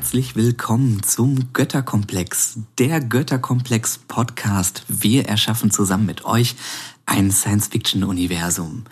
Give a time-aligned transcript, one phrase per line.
[0.00, 4.82] Herzlich willkommen zum Götterkomplex, der Götterkomplex Podcast.
[4.88, 6.56] Wir erschaffen zusammen mit euch
[7.04, 8.84] ein Science-Fiction-Universum.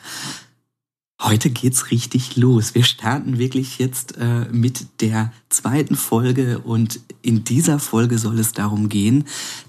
[1.21, 2.77] Heute geht's richtig los.
[2.77, 8.53] Wir starten wirklich jetzt äh, mit der zweiten Folge und in dieser Folge soll es
[8.53, 9.25] darum gehen,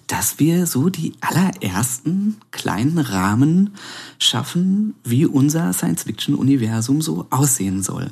[0.06, 3.72] dass wir so die allerersten kleinen Rahmen
[4.20, 8.12] schaffen, wie unser Science-Fiction-Universum so aussehen soll.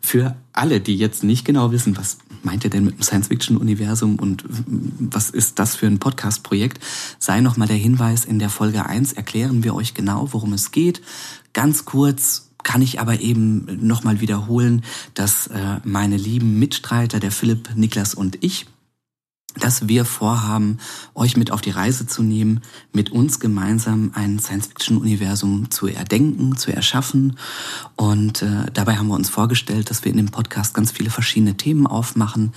[0.00, 4.44] Für alle, die jetzt nicht genau wissen, was meint ihr denn mit dem Science-Fiction-Universum und
[4.48, 6.82] was ist das für ein Podcast-Projekt,
[7.18, 11.02] sei nochmal der Hinweis, in der Folge 1 erklären wir euch genau, worum es geht.
[11.52, 14.82] Ganz kurz, kann ich aber eben nochmal wiederholen,
[15.14, 18.66] dass äh, meine lieben Mitstreiter, der Philipp, Niklas und ich,
[19.58, 20.78] dass wir vorhaben,
[21.14, 22.60] euch mit auf die Reise zu nehmen,
[22.92, 27.38] mit uns gemeinsam ein Science-Fiction-Universum zu erdenken, zu erschaffen.
[27.96, 31.56] Und äh, dabei haben wir uns vorgestellt, dass wir in dem Podcast ganz viele verschiedene
[31.56, 32.52] Themen aufmachen,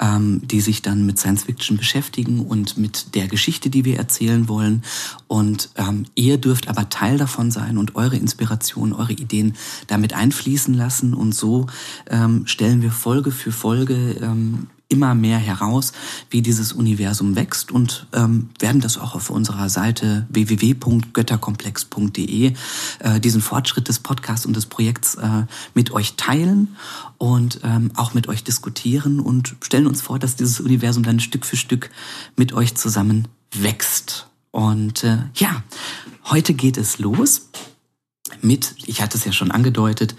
[0.00, 4.82] ähm, die sich dann mit Science-Fiction beschäftigen und mit der Geschichte, die wir erzählen wollen.
[5.28, 9.54] Und ähm, ihr dürft aber Teil davon sein und eure Inspirationen, eure Ideen
[9.86, 11.14] damit einfließen lassen.
[11.14, 11.66] Und so
[12.08, 15.92] ähm, stellen wir Folge für Folge ähm, immer mehr heraus,
[16.30, 22.52] wie dieses Universum wächst und ähm, werden das auch auf unserer Seite www.götterkomplex.de
[23.00, 26.76] äh, diesen Fortschritt des Podcasts und des Projekts äh, mit euch teilen
[27.18, 31.46] und ähm, auch mit euch diskutieren und stellen uns vor, dass dieses Universum dann Stück
[31.46, 31.90] für Stück
[32.36, 34.28] mit euch zusammen wächst.
[34.52, 35.64] Und äh, ja,
[36.30, 37.48] heute geht es los
[38.40, 40.14] mit, ich hatte es ja schon angedeutet,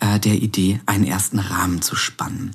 [0.00, 2.52] äh, der Idee, einen ersten Rahmen zu spannen.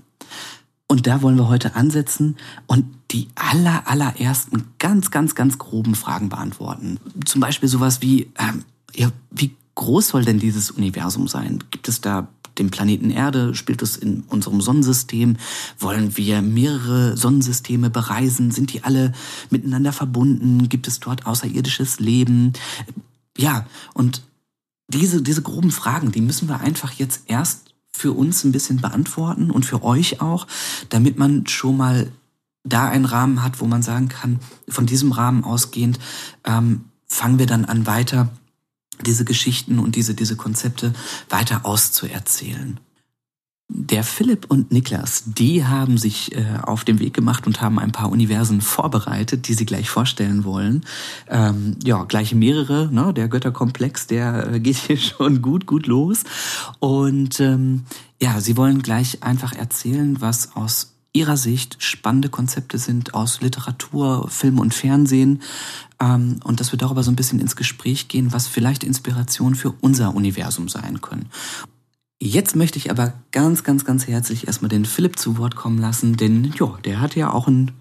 [0.95, 6.29] Und da wollen wir heute ansetzen und die aller, allerersten ganz, ganz, ganz groben Fragen
[6.29, 7.01] beantworten.
[7.25, 8.63] Zum Beispiel sowas wie, ähm,
[8.95, 11.61] ja, wie groß soll denn dieses Universum sein?
[11.69, 13.56] Gibt es da den Planeten Erde?
[13.56, 15.35] Spielt es in unserem Sonnensystem?
[15.79, 18.51] Wollen wir mehrere Sonnensysteme bereisen?
[18.51, 19.12] Sind die alle
[19.50, 20.69] miteinander verbunden?
[20.69, 22.53] Gibt es dort außerirdisches Leben?
[23.38, 24.22] Ja, und
[24.88, 29.51] diese, diese groben Fragen, die müssen wir einfach jetzt erst für uns ein bisschen beantworten
[29.51, 30.47] und für euch auch,
[30.89, 32.11] damit man schon mal
[32.63, 36.00] da einen Rahmen hat, wo man sagen kann, von diesem Rahmen ausgehend
[36.44, 38.29] ähm, fangen wir dann an weiter
[39.06, 40.94] diese Geschichten und diese, diese Konzepte
[41.29, 42.79] weiter auszuerzählen.
[43.67, 47.91] Der Philipp und Niklas, die haben sich äh, auf den Weg gemacht und haben ein
[47.91, 50.85] paar Universen vorbereitet, die sie gleich vorstellen wollen.
[51.27, 52.89] Ähm, ja, gleich mehrere.
[52.91, 53.11] Ne?
[53.11, 56.25] Der Götterkomplex, der äh, geht hier schon gut, gut los.
[56.79, 57.85] Und ähm,
[58.21, 64.29] ja, sie wollen gleich einfach erzählen, was aus ihrer Sicht spannende Konzepte sind aus Literatur,
[64.29, 65.41] Film und Fernsehen.
[65.99, 69.73] Ähm, und dass wir darüber so ein bisschen ins Gespräch gehen, was vielleicht Inspiration für
[69.81, 71.29] unser Universum sein können.
[72.21, 76.15] Jetzt möchte ich aber ganz, ganz, ganz herzlich erstmal den Philipp zu Wort kommen lassen,
[76.15, 77.71] denn ja, der hat ja auch ein,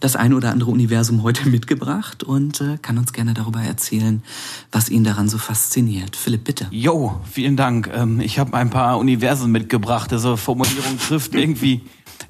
[0.00, 4.22] das ein oder andere Universum heute mitgebracht und äh, kann uns gerne darüber erzählen,
[4.70, 6.16] was ihn daran so fasziniert.
[6.16, 6.68] Philipp, bitte.
[6.70, 7.90] Jo, vielen Dank.
[7.94, 10.10] Ähm, ich habe ein paar Universen mitgebracht.
[10.10, 11.82] Also Formulierung trifft irgendwie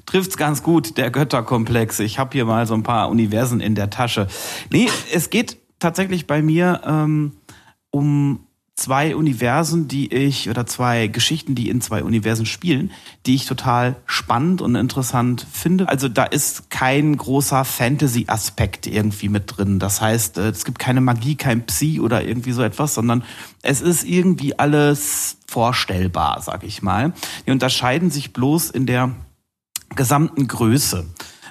[0.05, 1.99] trifft's ganz gut, der Götterkomplex.
[1.99, 4.27] Ich habe hier mal so ein paar Universen in der Tasche.
[4.69, 7.33] Nee, es geht tatsächlich bei mir ähm,
[7.89, 12.91] um zwei Universen, die ich, oder zwei Geschichten, die in zwei Universen spielen,
[13.25, 15.87] die ich total spannend und interessant finde.
[15.87, 19.77] Also da ist kein großer Fantasy-Aspekt irgendwie mit drin.
[19.77, 23.23] Das heißt, äh, es gibt keine Magie, kein Psi oder irgendwie so etwas, sondern
[23.61, 27.13] es ist irgendwie alles vorstellbar, sag ich mal.
[27.45, 29.11] Die unterscheiden sich bloß in der
[29.95, 31.05] gesamten Größe.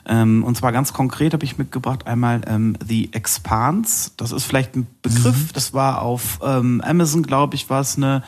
[0.06, 4.10] Ähm, und zwar ganz konkret habe ich mitgebracht einmal ähm, The Expanse.
[4.16, 5.36] Das ist vielleicht ein Begriff.
[5.36, 5.50] Mhm.
[5.54, 8.22] Das war auf ähm, Amazon, glaube ich, war es eine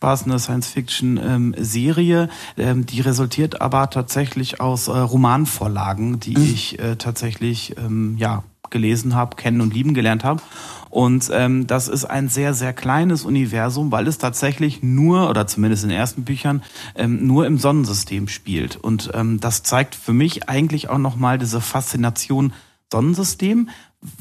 [0.00, 2.30] war es eine Science-Fiction-Serie.
[2.56, 6.44] Ähm, die resultiert aber tatsächlich aus äh, Romanvorlagen, die mhm.
[6.44, 10.42] ich äh, tatsächlich ähm, ja gelesen habe, kennen und lieben gelernt habe.
[10.90, 15.84] Und ähm, das ist ein sehr, sehr kleines Universum, weil es tatsächlich nur, oder zumindest
[15.84, 16.62] in den ersten Büchern,
[16.96, 18.76] ähm, nur im Sonnensystem spielt.
[18.76, 22.52] Und ähm, das zeigt für mich eigentlich auch nochmal diese Faszination
[22.92, 23.68] Sonnensystem,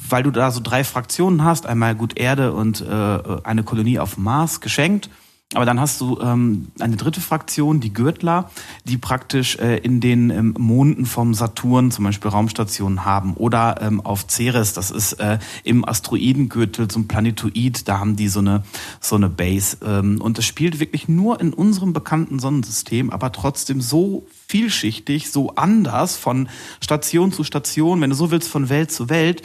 [0.10, 4.18] weil du da so drei Fraktionen hast, einmal gut Erde und äh, eine Kolonie auf
[4.18, 5.10] Mars geschenkt
[5.56, 8.52] aber dann hast du ähm, eine dritte Fraktion, die Gürtler,
[8.84, 13.34] die praktisch äh, in den ähm, Monden vom Saturn zum Beispiel Raumstationen haben.
[13.34, 18.42] Oder ähm, auf Ceres, das ist äh, im Asteroidengürtel ein Planetoid, da haben die so
[18.42, 18.62] eine,
[19.00, 19.78] so eine Base.
[19.84, 25.56] Ähm, und das spielt wirklich nur in unserem bekannten Sonnensystem, aber trotzdem so vielschichtig, so
[25.56, 26.48] anders von
[26.80, 29.42] Station zu Station, wenn du so willst, von Welt zu Welt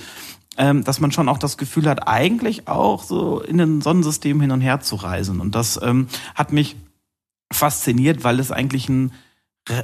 [0.59, 4.51] ähm, dass man schon auch das Gefühl hat, eigentlich auch so in den Sonnensystem hin
[4.51, 5.41] und her zu reisen.
[5.41, 6.77] Und das ähm, hat mich
[7.53, 9.13] fasziniert, weil es eigentlich ein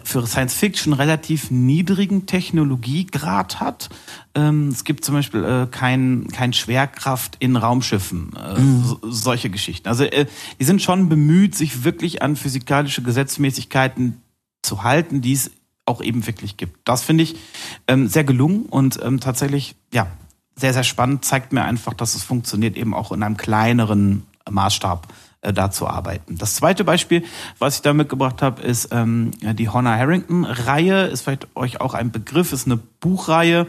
[0.04, 3.88] für Science Fiction relativ niedrigen Technologiegrad hat.
[4.34, 8.84] Ähm, es gibt zum Beispiel äh, kein, kein Schwerkraft in Raumschiffen, äh, mhm.
[8.84, 9.88] so, solche Geschichten.
[9.88, 10.26] Also äh,
[10.58, 14.20] die sind schon bemüht, sich wirklich an physikalische Gesetzmäßigkeiten
[14.62, 15.50] zu halten, die es
[15.86, 16.78] auch eben wirklich gibt.
[16.84, 17.36] Das finde ich
[17.88, 20.08] ähm, sehr gelungen und ähm, tatsächlich, ja,
[20.60, 25.08] sehr, sehr spannend, zeigt mir einfach, dass es funktioniert, eben auch in einem kleineren Maßstab
[25.42, 26.36] äh, da zu arbeiten.
[26.36, 27.24] Das zweite Beispiel,
[27.58, 31.06] was ich da mitgebracht habe, ist ähm, die Honor Harrington-Reihe.
[31.06, 33.66] Ist vielleicht euch auch ein Begriff, ist eine Buchreihe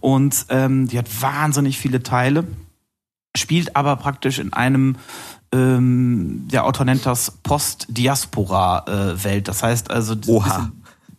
[0.00, 2.42] und ähm, die hat wahnsinnig viele Teile,
[3.36, 4.96] spielt aber praktisch in einem
[5.54, 9.46] ähm, der Autor nennt das Post-Diaspora-Welt.
[9.46, 10.72] das heißt also Oha.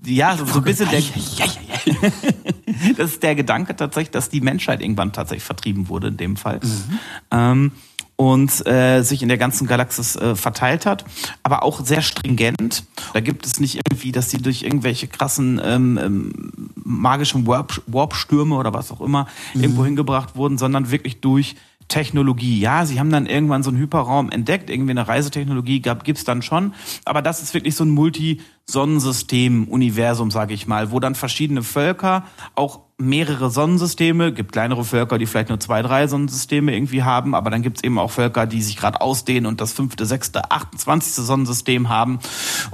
[0.05, 1.01] Ja, so, so ein bisschen der,
[2.97, 6.59] das ist der Gedanke tatsächlich, dass die Menschheit irgendwann tatsächlich vertrieben wurde in dem Fall.
[6.61, 6.99] Mhm.
[7.31, 7.71] Ähm,
[8.15, 11.03] und äh, sich in der ganzen Galaxis äh, verteilt hat,
[11.41, 12.83] aber auch sehr stringent.
[13.13, 16.31] Da gibt es nicht irgendwie, dass sie durch irgendwelche krassen ähm, ähm,
[16.75, 19.63] magischen Warp, Warp-Stürme oder was auch immer mhm.
[19.63, 21.55] irgendwo hingebracht wurden, sondern wirklich durch
[21.93, 22.59] Technologie.
[22.59, 26.41] Ja, sie haben dann irgendwann so einen Hyperraum entdeckt, irgendwie eine Reisetechnologie gab gibt's dann
[26.41, 26.73] schon,
[27.05, 32.23] aber das ist wirklich so ein Multi-Sonnensystem-Universum, sage ich mal, wo dann verschiedene Völker
[32.55, 37.51] auch mehrere Sonnensysteme, gibt kleinere Völker, die vielleicht nur zwei, drei Sonnensysteme irgendwie haben, aber
[37.51, 41.89] dann gibt's eben auch Völker, die sich gerade ausdehnen und das fünfte, sechste, achtundzwanzigste Sonnensystem
[41.89, 42.17] haben.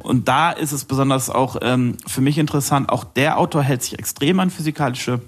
[0.02, 4.00] Und da ist es besonders auch ähm, für mich interessant, auch der Autor hält sich
[4.00, 5.20] extrem an physikalische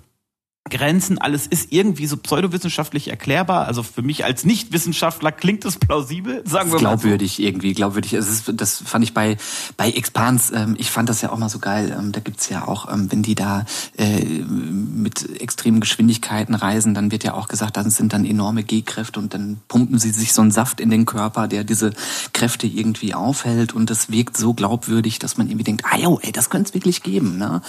[0.71, 3.68] Grenzen, alles ist irgendwie so pseudowissenschaftlich erklärbar.
[3.68, 6.79] Also für mich als Nichtwissenschaftler klingt es plausibel, sagen wir mal.
[6.79, 7.44] Glaubwürdig so.
[7.44, 8.13] irgendwie, glaubwürdig.
[8.13, 9.38] Ist, das fand ich bei
[9.77, 11.95] bei Expans, ähm, ich fand das ja auch mal so geil.
[11.97, 13.65] Ähm, da gibt's ja auch, ähm, wenn die da
[13.97, 19.19] äh, mit extremen Geschwindigkeiten reisen, dann wird ja auch gesagt, das sind dann enorme G-Kräfte
[19.19, 21.91] und dann pumpen sie sich so einen Saft in den Körper, der diese
[22.33, 26.31] Kräfte irgendwie aufhält und das wirkt so glaubwürdig, dass man irgendwie denkt, ah jo, ey,
[26.31, 27.38] das könnte es wirklich geben.
[27.38, 27.62] Ne?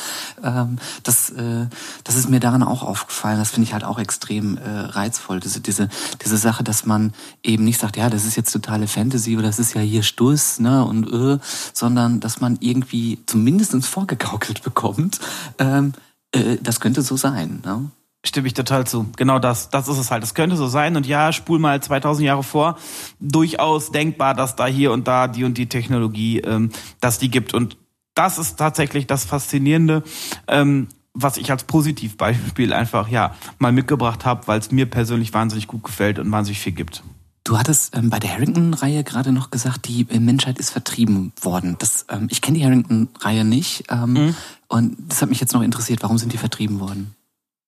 [0.42, 1.66] Ähm, das, äh,
[2.04, 3.38] das ist mir daran auch aufgefallen.
[3.38, 5.40] Das finde ich halt auch extrem äh, reizvoll.
[5.40, 5.88] Diese, diese,
[6.22, 9.58] diese Sache, dass man eben nicht sagt, ja, das ist jetzt totale Fantasy oder das
[9.58, 11.38] ist ja hier Stuss, ne, und äh,
[11.72, 15.18] sondern dass man irgendwie zumindest ins vorgegaukelt bekommt,
[15.58, 15.94] ähm,
[16.32, 17.62] äh, das könnte so sein.
[17.64, 17.90] Ne?
[18.24, 19.06] Stimme ich total zu.
[19.16, 19.70] Genau das.
[19.70, 20.22] Das ist es halt.
[20.22, 20.96] Es könnte so sein.
[20.96, 22.78] Und ja, spul mal 2000 Jahre vor.
[23.18, 27.52] Durchaus denkbar, dass da hier und da die und die Technologie, ähm, dass die gibt.
[27.52, 27.76] Und
[28.14, 30.04] das ist tatsächlich das Faszinierende.
[30.46, 35.66] Ähm, was ich als Positivbeispiel einfach ja mal mitgebracht habe, weil es mir persönlich wahnsinnig
[35.66, 37.02] gut gefällt und wahnsinnig viel gibt.
[37.44, 41.76] Du hattest ähm, bei der Harrington-Reihe gerade noch gesagt, die äh, Menschheit ist vertrieben worden.
[41.80, 44.36] Das, ähm, ich kenne die Harrington-Reihe nicht ähm, mhm.
[44.68, 46.02] und das hat mich jetzt noch interessiert.
[46.02, 47.14] Warum sind die vertrieben worden?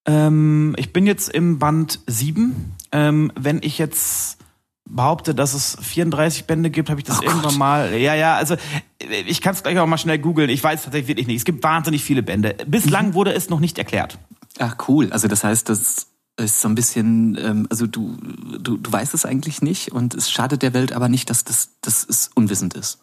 [0.07, 2.75] Ähm, ich bin jetzt im Band 7.
[2.93, 4.39] Ähm, wenn ich jetzt
[4.87, 7.59] behaupte, dass es 34 Bände gibt, habe ich das oh irgendwann Gott.
[7.59, 7.95] mal.
[7.97, 8.57] Ja, ja, also
[9.27, 10.51] ich kann es gleich auch mal schnell googeln.
[10.51, 11.39] Ich weiß tatsächlich wirklich nicht.
[11.39, 12.55] Es gibt wahnsinnig viele Bände.
[12.67, 13.15] Bislang mhm.
[13.15, 14.19] wurde es noch nicht erklärt.
[14.59, 15.11] Ach cool.
[15.13, 18.17] Also das heißt, das ist so ein bisschen, ähm, also du,
[18.61, 21.71] du, du weißt es eigentlich nicht und es schadet der Welt aber nicht, dass das,
[21.81, 22.99] dass es unwissend ist.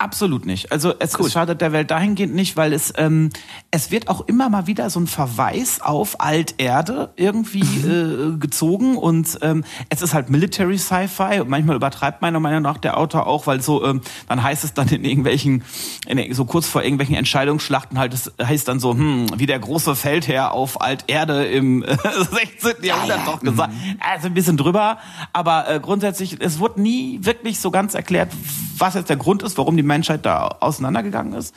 [0.00, 0.72] Absolut nicht.
[0.72, 1.26] Also es, cool.
[1.26, 3.28] es, schadet der Welt dahingehend nicht, weil es ähm,
[3.70, 8.36] es wird auch immer mal wieder so ein Verweis auf Alterde irgendwie mhm.
[8.36, 12.78] äh, gezogen und ähm, es ist halt Military Sci-Fi und manchmal übertreibt meiner Meinung nach
[12.78, 15.64] der Autor auch, weil so ähm, dann heißt es dann in irgendwelchen
[16.06, 19.94] in, so kurz vor irgendwelchen Entscheidungsschlachten halt es heißt dann so hm wie der große
[19.96, 21.94] Feldherr auf Alterde im äh,
[22.58, 22.82] 16.
[22.84, 23.30] Jahrhundert ja, ja.
[23.30, 23.74] doch gesagt.
[23.74, 23.98] Mhm.
[24.00, 24.96] Also ein bisschen drüber,
[25.34, 28.30] aber äh, grundsätzlich es wurde nie wirklich so ganz erklärt,
[28.78, 31.54] was jetzt der Grund ist, warum die Menschheit da auseinandergegangen ist.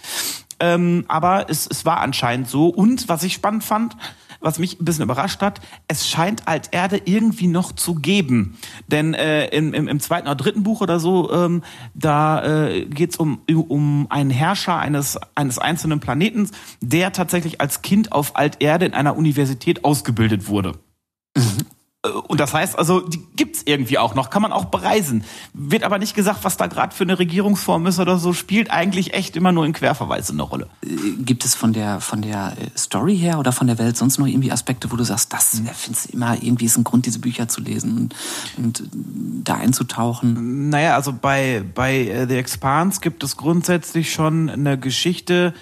[0.60, 2.68] Ähm, aber es, es war anscheinend so.
[2.68, 3.98] Und was ich spannend fand,
[4.40, 8.58] was mich ein bisschen überrascht hat, es scheint Alterde irgendwie noch zu geben.
[8.88, 11.63] Denn äh, im, im, im zweiten oder dritten Buch oder so, ähm,
[11.94, 16.50] da äh, geht um, um einen Herrscher eines, eines einzelnen Planeten,
[16.82, 20.74] der tatsächlich als Kind auf Alterde in einer Universität ausgebildet wurde.
[21.36, 21.66] Mhm.
[22.03, 25.24] Äh, und das heißt also, die gibt's irgendwie auch noch, kann man auch bereisen.
[25.53, 29.13] Wird aber nicht gesagt, was da gerade für eine Regierungsform ist oder so, spielt eigentlich
[29.13, 30.67] echt immer nur in Querverweisen eine Rolle.
[30.83, 34.17] Äh, gibt es von der, von der äh, Story her oder von der Welt sonst
[34.17, 35.67] noch irgendwie Aspekte, wo du sagst, das hm.
[35.74, 38.15] findest du immer irgendwie ist ein Grund, diese Bücher zu lesen und,
[38.57, 38.89] und
[39.43, 40.69] da einzutauchen?
[40.69, 45.53] Naja, also bei, bei The Expanse gibt es grundsätzlich schon eine Geschichte,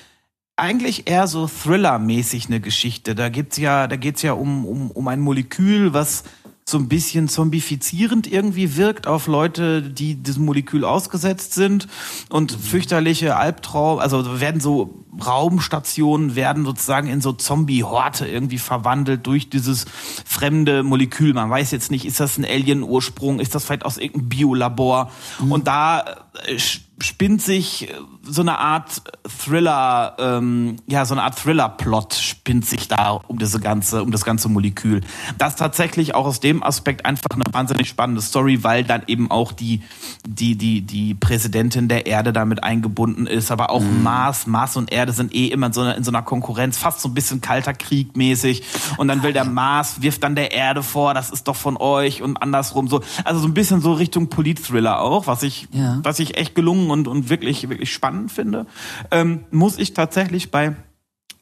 [0.62, 3.16] eigentlich eher so Thriller-mäßig eine Geschichte.
[3.16, 6.24] Da gibt's ja, da geht's ja um, um, um ein Molekül, was
[6.64, 11.88] so ein bisschen zombifizierend irgendwie wirkt auf Leute, die diesem Molekül ausgesetzt sind
[12.30, 19.50] und fürchterliche Albtraum, also werden so Raumstationen werden sozusagen in so Zombie-Horte irgendwie verwandelt durch
[19.50, 19.86] dieses
[20.26, 21.34] fremde Molekül.
[21.34, 25.12] Man weiß jetzt nicht, ist das ein Alien-Ursprung, ist das vielleicht aus irgendeinem Biolabor?
[25.40, 25.52] Mhm.
[25.52, 26.06] Und da
[26.46, 26.58] äh,
[27.00, 27.90] spinnt sich
[28.24, 29.02] so eine Art
[29.44, 34.24] Thriller, ähm, ja, so eine Art Thriller-Plot spinnt sich da um diese ganze, um das
[34.24, 35.02] ganze Molekül.
[35.38, 39.52] Das tatsächlich auch aus dem Aspekt einfach eine wahnsinnig spannende Story, weil dann eben auch
[39.52, 39.82] die,
[40.26, 44.04] die, die, die Präsidentin der Erde damit eingebunden ist, aber auch mhm.
[44.04, 47.02] Mars, Mars und Erde sind eh immer in so, einer, in so einer Konkurrenz, fast
[47.02, 48.64] so ein bisschen kalter Krieg mäßig.
[48.98, 52.22] Und dann will der Mars, wirft dann der Erde vor, das ist doch von euch
[52.22, 53.02] und andersrum so.
[53.24, 56.00] Also so ein bisschen so Richtung Polit-Thriller auch, was ich, ja.
[56.04, 58.66] was ich echt gelungen und, und wirklich, wirklich spannend finde,
[59.12, 60.76] ähm, muss ich tatsächlich bei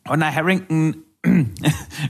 [0.08, 1.54] Honor Harrington ein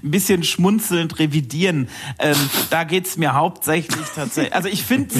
[0.04, 1.90] bisschen schmunzelnd revidieren.
[2.20, 2.36] Ähm,
[2.70, 4.54] da geht's mir hauptsächlich tatsächlich.
[4.54, 5.16] Also ich finde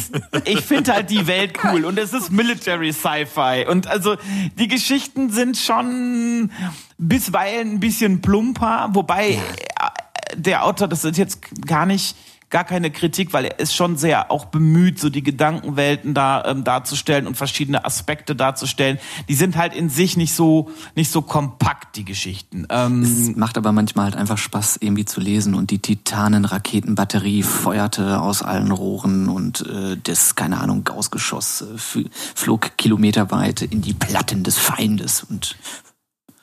[0.46, 3.66] ich find halt die Welt cool und es ist Military Sci-Fi.
[3.68, 4.16] Und also
[4.60, 6.52] die Geschichten sind schon
[7.00, 9.92] bisweilen ein bisschen plumper, wobei ja.
[10.36, 12.16] der Autor, das ist jetzt gar nicht
[12.50, 16.64] gar keine Kritik, weil er ist schon sehr auch bemüht, so die Gedankenwelten da ähm,
[16.64, 19.00] darzustellen und verschiedene Aspekte darzustellen.
[19.28, 22.66] Die sind halt in sich nicht so nicht so kompakt die Geschichten.
[22.70, 28.20] Ähm, es macht aber manchmal halt einfach Spaß irgendwie zu lesen und die Titanen-Raketenbatterie feuerte
[28.20, 32.04] aus allen Rohren und äh, das keine Ahnung Gaussgeschoss äh,
[32.36, 35.56] flog kilometerweit in die Platten des Feindes und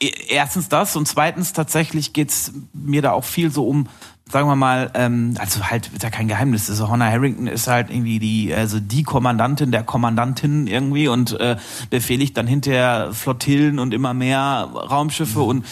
[0.01, 3.89] e, Erstens das und zweitens tatsächlich geht's mir da auch viel so um
[4.29, 6.69] sagen wir mal, ähm, also halt ist ja kein Geheimnis.
[6.69, 11.57] Also Hannah Harrington ist halt irgendwie die, also die Kommandantin der Kommandantin irgendwie und äh,
[11.91, 15.45] befehligt dann hinterher Flottillen und immer mehr Raumschiffe mhm.
[15.47, 15.67] und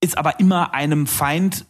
[0.00, 1.66] ist aber immer einem Feind,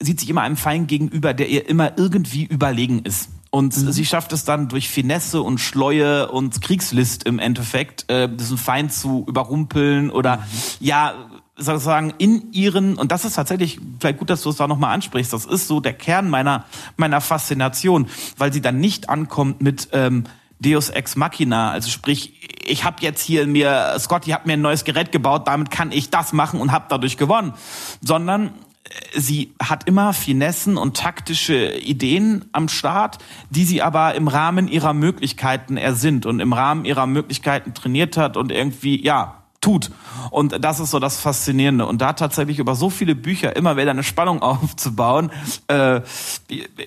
[0.00, 3.28] sieht sich immer einem Feind gegenüber, der ihr immer irgendwie überlegen ist.
[3.50, 3.92] Und mhm.
[3.92, 8.92] sie schafft es dann durch Finesse und Schleue und Kriegslist im Endeffekt, äh, diesen Feind
[8.92, 10.42] zu überrumpeln oder mhm.
[10.80, 11.14] ja,
[11.62, 15.32] sozusagen in ihren, und das ist tatsächlich, vielleicht gut, dass du es da nochmal ansprichst,
[15.32, 16.64] das ist so der Kern meiner,
[16.96, 20.24] meiner Faszination, weil sie dann nicht ankommt mit ähm,
[20.62, 24.84] Deus Ex Machina, also sprich, ich habe jetzt hier mir, Scotty hat mir ein neues
[24.84, 27.54] Gerät gebaut, damit kann ich das machen und habe dadurch gewonnen,
[28.00, 28.46] sondern
[28.84, 33.18] äh, sie hat immer Finessen und taktische Ideen am Start,
[33.50, 38.36] die sie aber im Rahmen ihrer Möglichkeiten ersinnt und im Rahmen ihrer Möglichkeiten trainiert hat
[38.36, 39.90] und irgendwie, ja, tut.
[40.30, 41.86] Und das ist so das Faszinierende.
[41.86, 45.30] Und da tatsächlich über so viele Bücher immer wieder eine Spannung aufzubauen,
[45.68, 46.02] äh,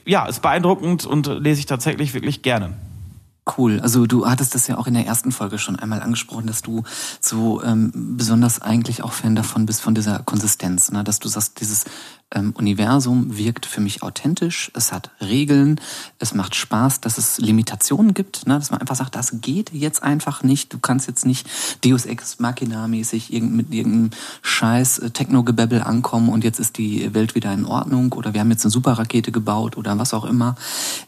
[0.05, 2.73] ja, ist beeindruckend und lese ich tatsächlich wirklich gerne.
[3.57, 3.79] Cool.
[3.79, 6.81] Also du hattest das ja auch in der ersten Folge schon einmal angesprochen, dass du
[7.19, 11.03] so ähm, besonders eigentlich auch Fan davon bist, von dieser Konsistenz, ne?
[11.03, 11.85] dass du sagst, dieses
[12.33, 15.79] ähm, Universum wirkt für mich authentisch, es hat Regeln,
[16.19, 18.57] es macht Spaß, dass es Limitationen gibt, ne?
[18.57, 21.47] dass man einfach sagt, das geht jetzt einfach nicht, du kannst jetzt nicht
[21.83, 24.09] Deus Ex Machina mäßig mit irgendeinem
[24.41, 28.51] scheiß äh, Techno-Gebäbbel ankommen und jetzt ist die Welt wieder in Ordnung oder wir haben
[28.51, 30.55] jetzt eine Superrakete gebaut oder was auch immer,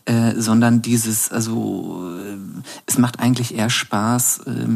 [0.05, 2.37] äh, sondern dieses, also äh,
[2.85, 4.67] es macht eigentlich eher Spaß, äh,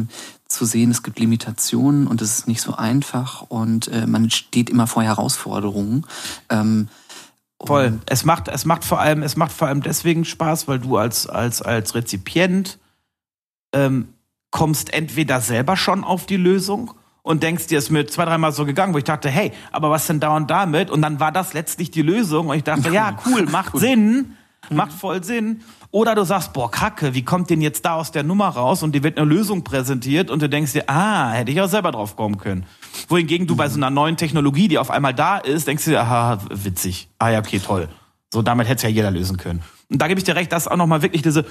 [0.52, 4.70] zu sehen, es gibt Limitationen und es ist nicht so einfach und äh, man steht
[4.70, 6.06] immer vor Herausforderungen.
[6.48, 6.88] Ähm,
[7.64, 8.00] Voll.
[8.06, 11.28] Es macht, es macht vor allem, es macht vor allem deswegen Spaß, weil du als,
[11.28, 12.78] als, als Rezipient
[13.72, 14.14] ähm,
[14.50, 16.92] kommst entweder selber schon auf die Lösung
[17.22, 19.90] und denkst dir, es ist mir zwei, dreimal so gegangen, wo ich dachte, hey, aber
[19.90, 20.90] was denn da und damit?
[20.90, 23.80] Und dann war das letztlich die Lösung und ich dachte, ja, cool, macht cool.
[23.80, 24.36] Sinn,
[24.70, 25.60] macht voll Sinn.
[25.90, 28.94] Oder du sagst, boah, Kacke, wie kommt denn jetzt da aus der Nummer raus und
[28.94, 32.16] dir wird eine Lösung präsentiert und du denkst dir, ah, hätte ich auch selber drauf
[32.16, 32.64] kommen können.
[33.08, 36.38] Wohingegen du bei so einer neuen Technologie, die auf einmal da ist, denkst dir, aha,
[36.50, 37.08] witzig.
[37.18, 37.88] Ah ja, okay, toll.
[38.32, 39.62] So, damit hätte es ja jeder lösen können.
[39.90, 41.44] Und da gebe ich dir recht, dass auch nochmal wirklich diese,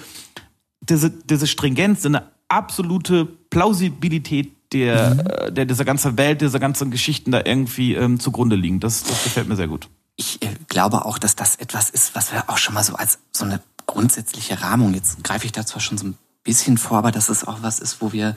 [0.81, 5.19] diese, diese Stringenz, eine absolute Plausibilität der, mhm.
[5.19, 8.79] Äh, der dieser ganzen Welt, dieser ganzen Geschichten da irgendwie ähm, zugrunde liegen.
[8.79, 9.89] Das, das gefällt mir sehr gut.
[10.15, 13.19] Ich äh, glaube auch, dass das etwas ist, was wir auch schon mal so als
[13.31, 14.93] so eine grundsätzliche Rahmung.
[14.93, 17.79] Jetzt greife ich da zwar schon so ein bisschen vor, aber dass es auch was
[17.79, 18.35] ist, wo wir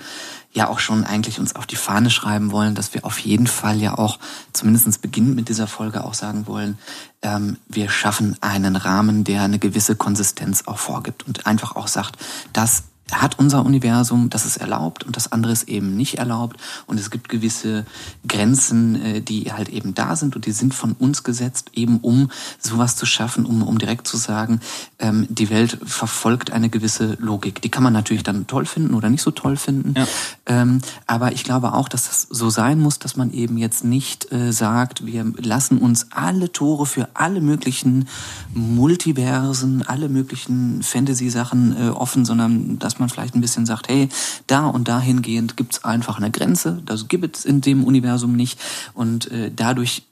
[0.53, 3.81] ja auch schon eigentlich uns auf die Fahne schreiben wollen, dass wir auf jeden Fall
[3.81, 4.19] ja auch
[4.53, 6.79] zumindestens beginnend mit dieser Folge auch sagen wollen,
[7.23, 12.17] ähm, wir schaffen einen Rahmen, der eine gewisse Konsistenz auch vorgibt und einfach auch sagt,
[12.53, 16.57] das hat unser Universum, das ist erlaubt und das andere ist eben nicht erlaubt.
[16.87, 17.85] Und es gibt gewisse
[18.27, 22.31] Grenzen, äh, die halt eben da sind und die sind von uns gesetzt, eben um
[22.59, 24.61] sowas zu schaffen, um, um direkt zu sagen,
[24.99, 27.61] ähm, die Welt verfolgt eine gewisse Logik.
[27.61, 29.95] Die kann man natürlich dann toll finden oder nicht so toll finden.
[29.97, 30.07] Ja.
[30.47, 34.33] Ähm, aber ich glaube auch, dass das so sein muss, dass man eben jetzt nicht
[34.33, 38.09] äh, sagt, wir lassen uns alle Tore für alle möglichen
[38.55, 44.09] Multiversen, alle möglichen Fantasy-Sachen äh, offen, sondern dass man man vielleicht ein bisschen sagt, hey,
[44.47, 48.59] da und dahingehend gibt es einfach eine Grenze, das gibt es in dem Universum nicht
[48.95, 50.03] und äh, dadurch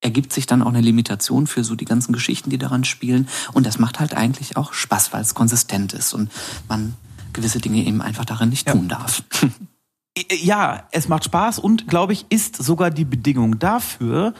[0.00, 3.66] ergibt sich dann auch eine Limitation für so die ganzen Geschichten, die daran spielen und
[3.66, 6.30] das macht halt eigentlich auch Spaß, weil es konsistent ist und
[6.68, 6.94] man
[7.32, 8.72] gewisse Dinge eben einfach darin nicht ja.
[8.72, 9.22] tun darf.
[10.42, 14.34] Ja, es macht Spaß und, glaube ich, ist sogar die Bedingung dafür,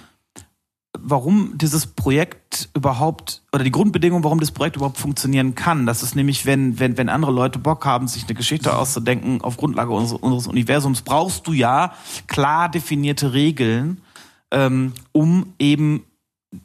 [1.03, 5.87] warum dieses Projekt überhaupt oder die Grundbedingung, warum das Projekt überhaupt funktionieren kann.
[5.87, 9.57] Das ist nämlich, wenn, wenn, wenn andere Leute Bock haben, sich eine Geschichte auszudenken auf
[9.57, 11.93] Grundlage unseres, unseres Universums, brauchst du ja
[12.27, 14.03] klar definierte Regeln,
[14.51, 16.05] ähm, um eben,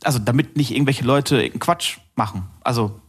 [0.04, 2.44] also damit nicht irgendwelche Leute Quatsch machen.
[2.64, 3.00] Also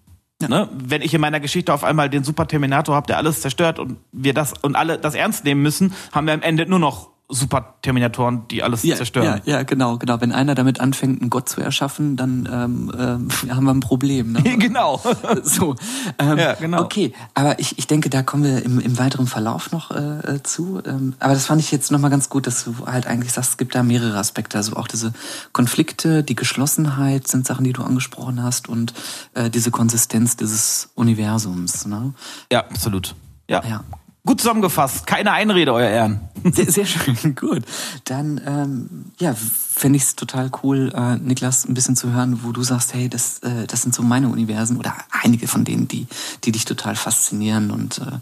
[0.41, 0.49] ja.
[0.49, 0.69] Ne?
[0.73, 3.97] Wenn ich in meiner Geschichte auf einmal den Super Terminator habe, der alles zerstört und
[4.13, 8.47] wir das und alle das ernst nehmen müssen, haben wir am Ende nur noch Super-Terminatoren,
[8.49, 9.43] die alles ja, zerstören.
[9.45, 10.21] Ja, ja, genau, genau.
[10.21, 14.33] Wenn einer damit anfängt, einen Gott zu erschaffen, dann ähm, ähm, haben wir ein Problem.
[14.33, 14.43] Ne?
[14.59, 15.03] genau.
[15.43, 15.75] so.
[16.21, 16.83] Ähm, ja, genau.
[16.83, 20.43] Okay, aber ich, ich denke, da kommen wir im, im weiteren Verlauf noch äh, äh
[20.45, 20.81] zu.
[20.87, 23.57] Ähm, aber das fand ich jetzt nochmal ganz gut, dass du halt eigentlich sagst, es
[23.57, 24.57] gibt da mehrere Aspekte.
[24.57, 25.13] Also auch diese
[25.53, 28.95] Konflikte, die Geschlossenheit sind Sachen, die du angesprochen hast und
[29.35, 31.87] äh, diese Konsistenz dieses Universums.
[31.87, 32.15] Ne?
[32.53, 33.17] Ja, absolut.
[33.49, 33.65] Ja.
[33.69, 33.85] ja.
[34.27, 35.07] Gut zusammengefasst.
[35.07, 36.21] Keine Einrede, euer Ehren.
[36.53, 37.63] Sehr, sehr schön, gut.
[38.05, 42.53] Dann, ähm, ja, fände ich es total cool, äh, Niklas, ein bisschen zu hören, wo
[42.53, 46.07] du sagst, hey, das, äh, das sind so meine Universen oder einige von denen, die,
[46.45, 48.19] die dich total faszinieren und äh,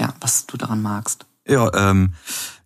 [0.00, 1.24] ja, was du daran magst.
[1.46, 2.12] Ja, ähm,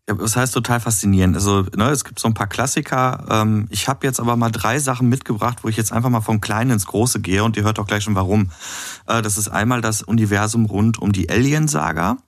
[0.09, 1.37] ja, was heißt total faszinierend?
[1.37, 3.27] Also, ne, es gibt so ein paar Klassiker.
[3.29, 6.41] Ähm, ich habe jetzt aber mal drei Sachen mitgebracht, wo ich jetzt einfach mal vom
[6.41, 8.51] Kleinen ins Große gehe und ihr hört auch gleich schon warum.
[9.07, 12.19] Äh, das ist einmal das Universum rund um die Alien-Saga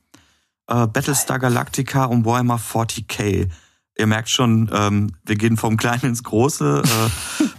[0.68, 3.48] äh, Battlestar Galactica und Warhammer 40k.
[3.98, 6.82] Ihr merkt schon, ähm, wir gehen vom Kleinen ins Große.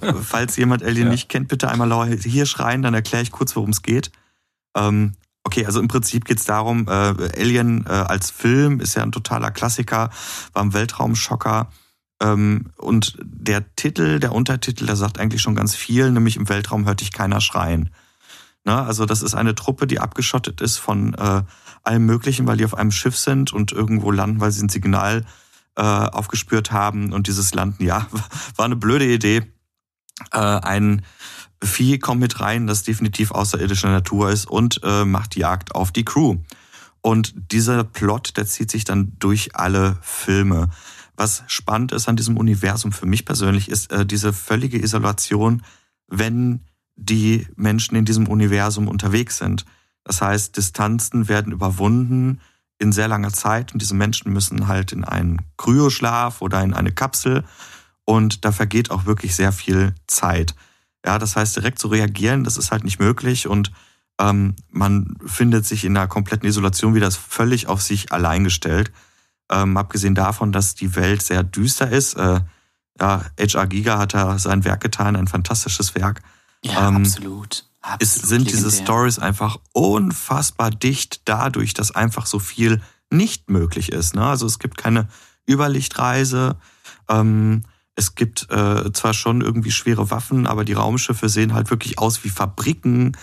[0.02, 1.12] Äh, falls jemand Alien ja.
[1.12, 4.12] nicht kennt, bitte einmal hier schreien, dann erkläre ich kurz, worum es geht.
[4.78, 5.14] Ähm,
[5.44, 9.12] okay, also im Prinzip geht es darum, äh, Alien äh, als Film ist ja ein
[9.12, 10.12] totaler Klassiker,
[10.54, 11.70] war ein Weltraumschocker.
[12.22, 16.86] Ähm, und der Titel, der Untertitel, der sagt eigentlich schon ganz viel, nämlich im Weltraum
[16.86, 17.90] hört dich keiner schreien.
[18.70, 18.80] Ne?
[18.84, 21.42] Also das ist eine Truppe, die abgeschottet ist von äh,
[21.84, 25.26] allem Möglichen, weil die auf einem Schiff sind und irgendwo landen, weil sie ein Signal
[25.76, 27.12] äh, aufgespürt haben.
[27.12, 28.06] Und dieses Landen, ja,
[28.56, 29.52] war eine blöde Idee.
[30.32, 31.02] Äh, ein
[31.64, 36.06] Vieh kommt mit rein, das definitiv außerirdischer Natur ist und äh, macht Jagd auf die
[36.06, 36.38] Crew.
[37.02, 40.70] Und dieser Plot, der zieht sich dann durch alle Filme.
[41.16, 45.64] Was spannend ist an diesem Universum für mich persönlich, ist äh, diese völlige Isolation,
[46.08, 46.62] wenn
[47.00, 49.66] die Menschen in diesem Universum unterwegs sind.
[50.04, 52.42] Das heißt, Distanzen werden überwunden
[52.78, 56.92] in sehr langer Zeit und diese Menschen müssen halt in einen Kryoschlaf oder in eine
[56.92, 57.44] Kapsel
[58.06, 60.56] und da vergeht auch wirklich sehr viel Zeit.
[61.06, 63.72] Ja, das heißt, direkt zu reagieren, das ist halt nicht möglich und
[64.20, 68.92] ähm, man findet sich in einer kompletten Isolation wieder völlig auf sich allein gestellt.
[69.52, 72.16] Ähm, abgesehen davon, dass die Welt sehr düster ist.
[72.16, 72.42] Äh,
[73.00, 73.68] ja, H.R.
[73.68, 76.22] Giga hat da sein Werk getan, ein fantastisches Werk.
[76.64, 77.66] Ja, ähm, absolut.
[77.82, 78.02] absolut.
[78.02, 78.70] Es sind legendär.
[78.70, 84.16] diese Stories einfach unfassbar dicht dadurch, dass einfach so viel nicht möglich ist.
[84.16, 84.26] Ne?
[84.26, 85.08] Also es gibt keine
[85.48, 86.58] Überlichtreise.
[87.08, 87.64] Ähm,
[88.00, 92.24] es gibt äh, zwar schon irgendwie schwere Waffen, aber die Raumschiffe sehen halt wirklich aus
[92.24, 93.18] wie Fabriken.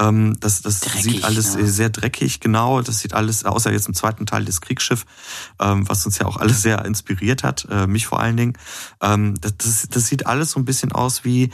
[0.00, 1.66] Ähm, das das dreckig, sieht alles ne?
[1.66, 2.80] sehr dreckig, genau.
[2.80, 5.04] Das sieht alles, außer jetzt im zweiten Teil des Kriegsschiff,
[5.60, 8.54] ähm, was uns ja auch alles sehr inspiriert hat, äh, mich vor allen Dingen.
[9.02, 11.50] Ähm, das, das, das sieht alles so ein bisschen aus wie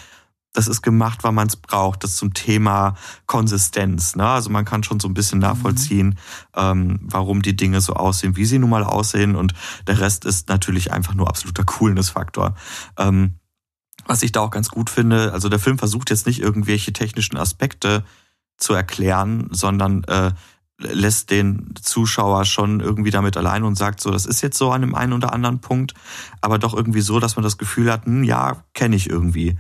[0.53, 2.03] das ist gemacht, weil man es braucht.
[2.03, 4.17] Das zum Thema Konsistenz.
[4.17, 4.27] Ne?
[4.27, 5.45] Also man kann schon so ein bisschen mhm.
[5.45, 6.15] nachvollziehen, mhm.
[6.57, 9.37] ähm, warum die Dinge so aussehen, wie sie nun mal aussehen.
[9.37, 9.55] Und
[9.87, 12.57] der Rest ist natürlich einfach nur absoluter Coolness-Faktor.
[12.99, 13.37] Ähm,
[14.07, 17.37] was ich da auch ganz gut finde, also der Film versucht jetzt nicht irgendwelche technischen
[17.37, 18.05] Aspekte
[18.57, 20.33] zu erklären, sondern äh,
[20.79, 24.81] lässt den Zuschauer schon irgendwie damit allein und sagt so, das ist jetzt so an
[24.81, 25.95] dem einen oder anderen Punkt,
[26.41, 29.59] aber doch irgendwie so, dass man das Gefühl hat, hm, ja, kenne ich irgendwie.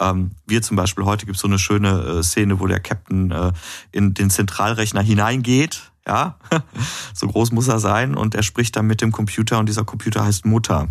[0.00, 3.30] Ähm, wir zum Beispiel, heute gibt es so eine schöne äh, Szene, wo der Captain
[3.30, 3.52] äh,
[3.92, 5.92] in den Zentralrechner hineingeht.
[6.06, 6.38] Ja,
[7.14, 10.24] so groß muss er sein und er spricht dann mit dem Computer und dieser Computer
[10.24, 10.88] heißt Mutter.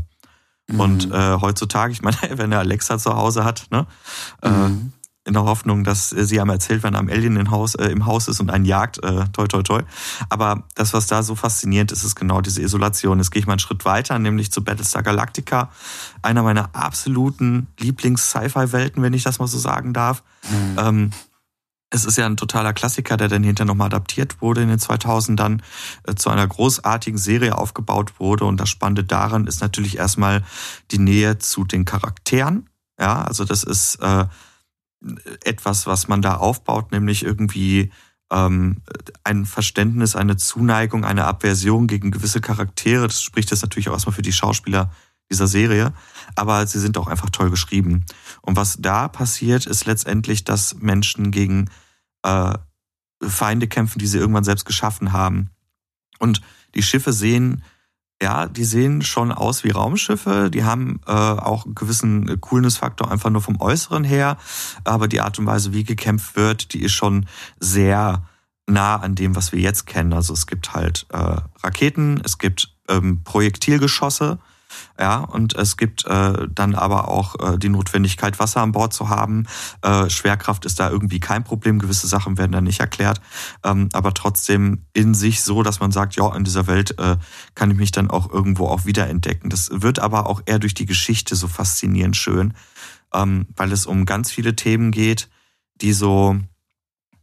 [0.68, 0.80] Mhm.
[0.80, 3.88] Und äh, heutzutage, ich meine, wenn er Alexa zu Hause hat, ne,
[4.44, 4.94] äh, mhm
[5.26, 8.28] in der Hoffnung, dass sie einem erzählt, wenn am Alien im Haus, äh, im Haus
[8.28, 9.04] ist und einen jagt.
[9.04, 9.82] Äh, toi, toi, toi.
[10.30, 13.20] Aber das, was da so faszinierend ist, ist genau diese Isolation.
[13.20, 15.72] Jetzt gehe ich mal einen Schritt weiter, nämlich zu Battlestar Galactica.
[16.22, 20.24] Einer meiner absoluten Lieblings-Sci-Fi-Welten, wenn ich das mal so sagen darf.
[20.50, 20.80] Mhm.
[20.80, 21.12] Ähm,
[21.92, 25.62] es ist ja ein totaler Klassiker, der dann hinterher nochmal adaptiert wurde in den 2000ern,
[26.04, 28.46] äh, zu einer großartigen Serie aufgebaut wurde.
[28.46, 30.44] Und das Spannende daran ist natürlich erstmal
[30.92, 32.70] die Nähe zu den Charakteren.
[33.00, 34.26] Ja, also das ist äh,
[35.44, 37.92] etwas, was man da aufbaut, nämlich irgendwie
[38.32, 38.82] ähm,
[39.24, 43.08] ein Verständnis, eine Zuneigung, eine Aversion gegen gewisse Charaktere.
[43.08, 44.92] Das spricht jetzt natürlich auch erstmal für die Schauspieler
[45.32, 45.94] dieser Serie,
[46.36, 48.06] aber sie sind auch einfach toll geschrieben.
[48.42, 51.70] Und was da passiert, ist letztendlich, dass Menschen gegen
[52.24, 52.54] äh,
[53.22, 55.52] Feinde kämpfen, die sie irgendwann selbst geschaffen haben.
[56.18, 56.42] Und
[56.76, 57.64] die Schiffe sehen
[58.22, 63.30] ja, die sehen schon aus wie Raumschiffe, die haben äh, auch einen gewissen Coolness-Faktor einfach
[63.30, 64.38] nur vom Äußeren her,
[64.84, 67.28] aber die Art und Weise, wie gekämpft wird, die ist schon
[67.60, 68.26] sehr
[68.68, 70.14] nah an dem, was wir jetzt kennen.
[70.14, 74.40] Also es gibt halt äh, Raketen, es gibt ähm, Projektilgeschosse,
[75.00, 79.10] ja, und es gibt äh, dann aber auch äh, die Notwendigkeit, Wasser an Bord zu
[79.10, 79.48] haben.
[79.82, 81.80] Äh, Schwerkraft ist da irgendwie kein Problem.
[81.80, 83.22] Gewisse Sachen werden da nicht erklärt.
[83.64, 87.18] Ähm, aber trotzdem in sich so, dass man sagt, ja, in dieser Welt äh,
[87.56, 89.50] kann ich mich dann auch irgendwo auch wiederentdecken.
[89.50, 92.54] Das wird aber auch eher durch die Geschichte so faszinierend schön,
[93.14, 95.30] ähm, weil es um ganz viele Themen geht,
[95.82, 96.38] die so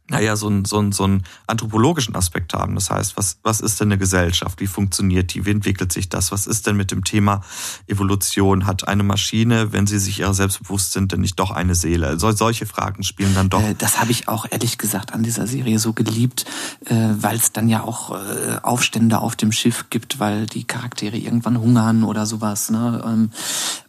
[0.09, 2.75] naja, so einen, so, einen, so einen anthropologischen Aspekt haben.
[2.75, 4.61] Das heißt, was, was ist denn eine Gesellschaft?
[4.61, 5.45] Wie funktioniert die?
[5.45, 6.31] Wie entwickelt sich das?
[6.31, 7.41] Was ist denn mit dem Thema
[7.87, 8.65] Evolution?
[8.65, 12.17] Hat eine Maschine, wenn sie sich ihrer selbst bewusst sind, denn nicht doch eine Seele?
[12.19, 13.61] So, solche Fragen spielen dann doch.
[13.61, 16.45] Äh, das habe ich auch ehrlich gesagt an dieser Serie so geliebt,
[16.85, 21.17] äh, weil es dann ja auch äh, Aufstände auf dem Schiff gibt, weil die Charaktere
[21.17, 22.69] irgendwann hungern oder sowas.
[22.69, 23.03] Ne?
[23.05, 23.31] Ähm,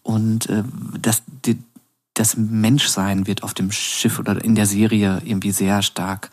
[0.03, 0.49] und
[1.03, 1.23] das,
[2.19, 6.31] das Menschsein wird auf dem Schiff oder in der Serie irgendwie sehr stark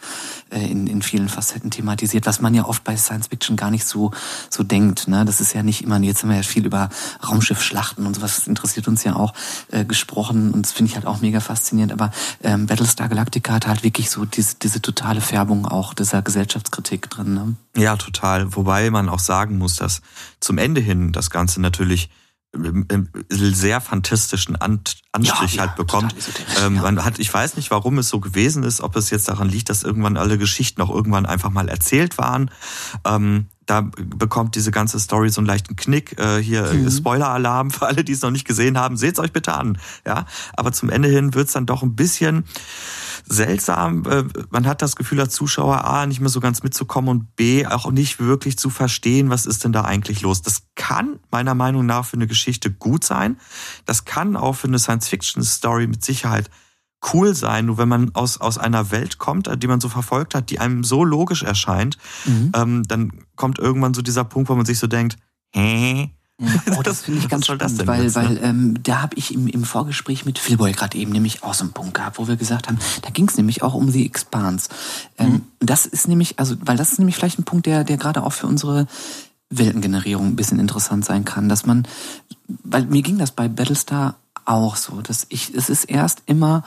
[0.49, 3.85] äh, in, in vielen Facetten thematisiert, was man ja oft bei Science Fiction gar nicht
[3.85, 4.11] so,
[4.49, 5.07] so denkt.
[5.07, 5.25] Ne?
[5.25, 6.89] Das ist ja nicht immer, jetzt haben wir ja viel über
[7.27, 9.33] Raumschiffschlachten und sowas, das interessiert uns ja auch,
[9.71, 11.93] äh, gesprochen und das finde ich halt auch mega faszinierend.
[11.93, 12.11] Aber
[12.43, 17.33] ähm, Battlestar Galactica hat halt wirklich so diese, diese totale Färbung auch dieser Gesellschaftskritik drin.
[17.33, 17.55] Ne?
[17.77, 18.55] Ja, total.
[18.55, 20.01] Wobei man auch sagen muss, dass
[20.39, 22.09] zum Ende hin das Ganze natürlich
[23.29, 26.15] sehr fantastischen Anstrich ja, halt bekommt.
[26.63, 29.49] Ähm, man hat, ich weiß nicht, warum es so gewesen ist, ob es jetzt daran
[29.49, 32.51] liegt, dass irgendwann alle Geschichten auch irgendwann einfach mal erzählt waren.
[33.05, 36.19] Ähm, da bekommt diese ganze Story so einen leichten Knick.
[36.19, 36.89] Äh, hier mhm.
[36.89, 38.97] Spoiler-Alarm für alle, die es noch nicht gesehen haben.
[38.97, 39.77] Seht's euch bitte an.
[40.05, 40.25] Ja,
[40.55, 42.45] aber zum Ende hin wird's dann doch ein bisschen
[43.27, 44.05] seltsam.
[44.05, 47.65] Äh, man hat das Gefühl als Zuschauer, A, nicht mehr so ganz mitzukommen und B,
[47.65, 50.41] auch nicht wirklich zu verstehen, was ist denn da eigentlich los.
[50.41, 53.37] Das kann meiner Meinung nach für eine Geschichte gut sein.
[53.85, 56.49] Das kann auch für eine Science-Fiction-Story mit Sicherheit
[57.13, 60.49] cool sein, nur wenn man aus, aus einer Welt kommt, die man so verfolgt hat,
[60.49, 62.51] die einem so logisch erscheint, mhm.
[62.55, 65.17] ähm, dann kommt irgendwann so dieser Punkt, wo man sich so denkt,
[65.53, 66.11] hä?
[66.77, 68.23] Oh, das finde ich ganz spannend, weil, jetzt, ne?
[68.23, 71.63] weil ähm, da habe ich im, im Vorgespräch mit Philboy gerade eben nämlich auch so
[71.63, 74.67] einen Punkt gehabt, wo wir gesagt haben, da ging es nämlich auch um die Expans.
[75.17, 75.41] Ähm, mhm.
[75.61, 78.33] Das ist nämlich, also, weil das ist nämlich vielleicht ein Punkt, der, der gerade auch
[78.33, 78.85] für unsere
[79.49, 81.87] Weltengenerierung ein bisschen interessant sein kann, dass man,
[82.63, 86.63] weil mir ging das bei Battlestar auch so, dass ich, es ist erst immer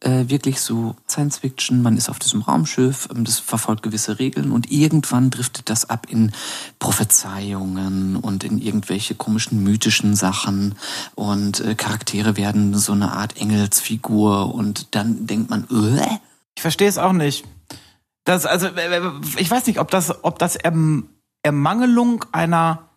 [0.00, 4.52] äh, wirklich so Science Fiction, man ist auf diesem Raumschiff, ähm, das verfolgt gewisse Regeln
[4.52, 6.32] und irgendwann driftet das ab in
[6.78, 10.74] Prophezeiungen und in irgendwelche komischen mythischen Sachen
[11.14, 16.18] und äh, Charaktere werden so eine Art Engelsfigur und dann denkt man, äh?
[16.54, 17.44] Ich verstehe es auch nicht.
[18.24, 18.68] Das, also,
[19.36, 21.08] ich weiß nicht, ob das, ob das erm
[21.42, 22.88] Ermangelung einer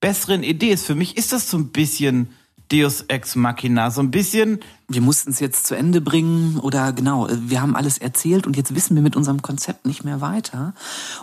[0.00, 0.86] besseren Idee ist.
[0.86, 2.30] Für mich ist das so ein bisschen
[2.70, 3.90] Deus Ex Machina.
[3.90, 4.60] So ein bisschen.
[4.90, 8.74] Wir mussten es jetzt zu Ende bringen oder genau, wir haben alles erzählt und jetzt
[8.74, 10.72] wissen wir mit unserem Konzept nicht mehr weiter.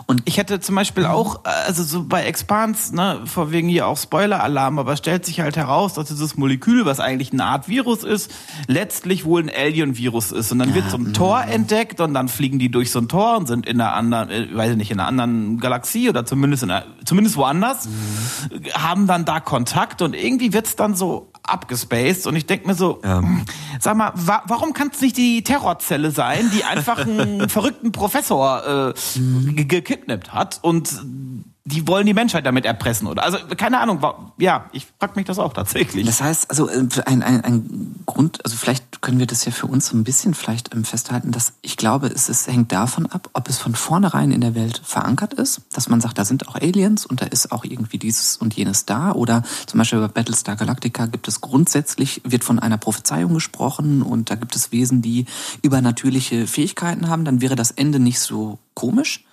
[0.06, 3.98] Und ich hätte zum Beispiel auch, also so bei Expans, ne, vor wegen hier auch
[3.98, 8.30] Spoiler-Alarm, aber stellt sich halt heraus, dass dieses Molekül, was eigentlich eine Art Virus ist,
[8.68, 10.52] letztlich wohl ein Alien-Virus ist.
[10.52, 13.36] Und dann wird so ein Tor entdeckt und dann fliegen die durch so ein Tor
[13.36, 16.62] und sind in einer anderen, äh, weiß ich nicht, in einer anderen Galaxie oder zumindest
[16.62, 18.72] in einer, zumindest woanders, mhm.
[18.74, 23.00] haben dann da Kontakt und irgendwie wird's dann so abgespaced und ich denke mir so,
[23.02, 23.44] ähm.
[23.80, 28.94] Sag mal, wa warum kann es nicht die Terrorzelle sein, die einfach einen verrückten Professor
[28.94, 31.04] äh, gekidnappt hat und
[31.66, 33.24] die wollen die Menschheit damit erpressen oder?
[33.24, 34.00] Also keine Ahnung
[34.38, 36.06] ja ich frag mich das auch tatsächlich.
[36.06, 39.66] Das heißt also äh, ein, ein, ein Grund also vielleicht können wir das ja für
[39.66, 43.28] uns so ein bisschen vielleicht ähm, festhalten dass ich glaube es, es hängt davon ab
[43.32, 46.54] ob es von vornherein in der Welt verankert ist dass man sagt da sind auch
[46.54, 50.56] Aliens und da ist auch irgendwie dieses und jenes da oder zum Beispiel bei Battlestar
[50.56, 55.26] Galactica gibt es grundsätzlich wird von einer Prophezeiung gesprochen und da gibt es Wesen die
[55.62, 59.24] übernatürliche Fähigkeiten haben dann wäre das Ende nicht so komisch.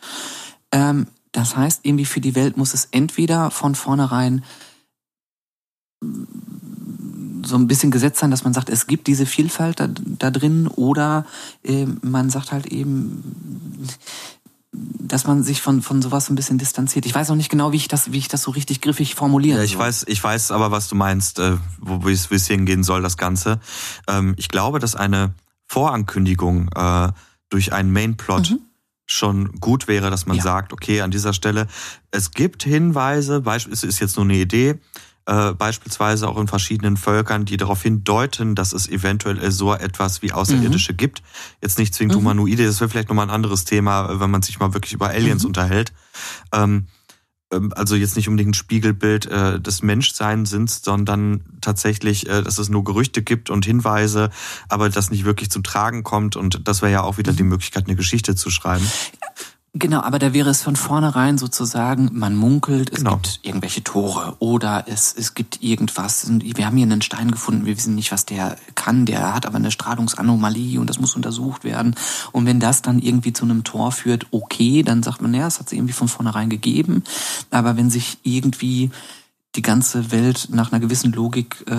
[0.71, 4.43] Ähm, das heißt, irgendwie für die Welt muss es entweder von vornherein
[7.43, 10.67] so ein bisschen gesetzt sein, dass man sagt, es gibt diese Vielfalt da, da drin
[10.67, 11.25] oder
[11.63, 13.23] äh, man sagt halt eben,
[14.71, 17.05] dass man sich von, von sowas ein bisschen distanziert.
[17.05, 19.57] Ich weiß auch nicht genau, wie ich das, wie ich das so richtig griffig formuliere.
[19.57, 22.83] Ja, ich weiß, ich weiß aber, was du meinst, äh, wo, es, wie es hingehen
[22.83, 23.59] soll, das Ganze.
[24.07, 25.33] Ähm, ich glaube, dass eine
[25.65, 27.11] Vorankündigung äh,
[27.49, 28.59] durch einen Mainplot mhm
[29.05, 30.43] schon gut wäre, dass man ja.
[30.43, 31.67] sagt, okay, an dieser Stelle,
[32.11, 34.79] es gibt Hinweise, es ist jetzt nur eine Idee,
[35.25, 40.33] äh, beispielsweise auch in verschiedenen Völkern, die darauf hindeuten, dass es eventuell so etwas wie
[40.33, 40.97] Außerirdische mhm.
[40.97, 41.23] gibt.
[41.61, 42.21] Jetzt nicht zwingend mhm.
[42.21, 45.43] Humanoide, das wäre vielleicht nochmal ein anderes Thema, wenn man sich mal wirklich über Aliens
[45.43, 45.47] mhm.
[45.47, 45.93] unterhält.
[46.51, 46.87] Ähm, ähm,
[47.75, 52.69] also jetzt nicht unbedingt ein Spiegelbild äh, des Menschseins sind, sondern tatsächlich, äh, dass es
[52.69, 54.29] nur Gerüchte gibt und Hinweise,
[54.69, 56.35] aber das nicht wirklich zum Tragen kommt.
[56.35, 58.85] Und das wäre ja auch wieder die Möglichkeit, eine Geschichte zu schreiben.
[59.75, 63.15] Genau, aber da wäre es von vornherein sozusagen, man munkelt, es Genau.
[63.15, 66.27] gibt irgendwelche Tore oder es, es gibt irgendwas.
[66.29, 69.55] Wir haben hier einen Stein gefunden, wir wissen nicht, was der kann, der hat aber
[69.55, 71.95] eine Strahlungsanomalie und das muss untersucht werden.
[72.31, 75.57] Und wenn das dann irgendwie zu einem Tor führt, okay, dann sagt man, ja, es
[75.59, 77.03] hat es irgendwie von vornherein gegeben.
[77.49, 78.91] Aber wenn sich irgendwie
[79.55, 81.73] die ganze Welt nach einer gewissen Logik äh,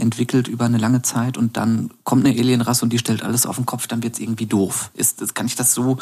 [0.00, 3.56] entwickelt über eine lange Zeit und dann kommt eine Alienrasse und die stellt alles auf
[3.56, 4.90] den Kopf, dann wird's irgendwie doof.
[4.94, 5.98] Ist, das- kann ich das so,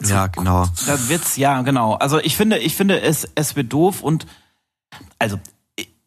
[0.00, 0.66] so Ja, genau.
[0.86, 1.94] Da wird's, ja, genau.
[1.94, 4.26] Also ich finde, ich finde, es, es wird doof und
[5.20, 5.38] also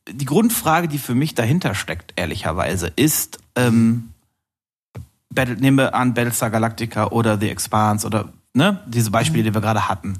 [0.09, 4.09] die Grundfrage, die für mich dahinter steckt, ehrlicherweise, ist, ähm,
[5.29, 9.61] Battle, nehmen wir an Battlestar Galactica oder The Expanse oder ne, diese Beispiele, die wir
[9.61, 10.17] gerade hatten.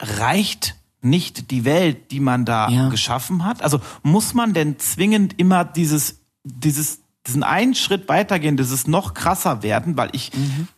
[0.00, 2.88] Reicht nicht die Welt, die man da Ja.
[2.88, 3.62] geschaffen hat?
[3.62, 9.62] Also muss man denn zwingend immer dieses, dieses, diesen einen Schritt weitergehen, dieses noch krasser
[9.62, 10.30] werden, weil ich,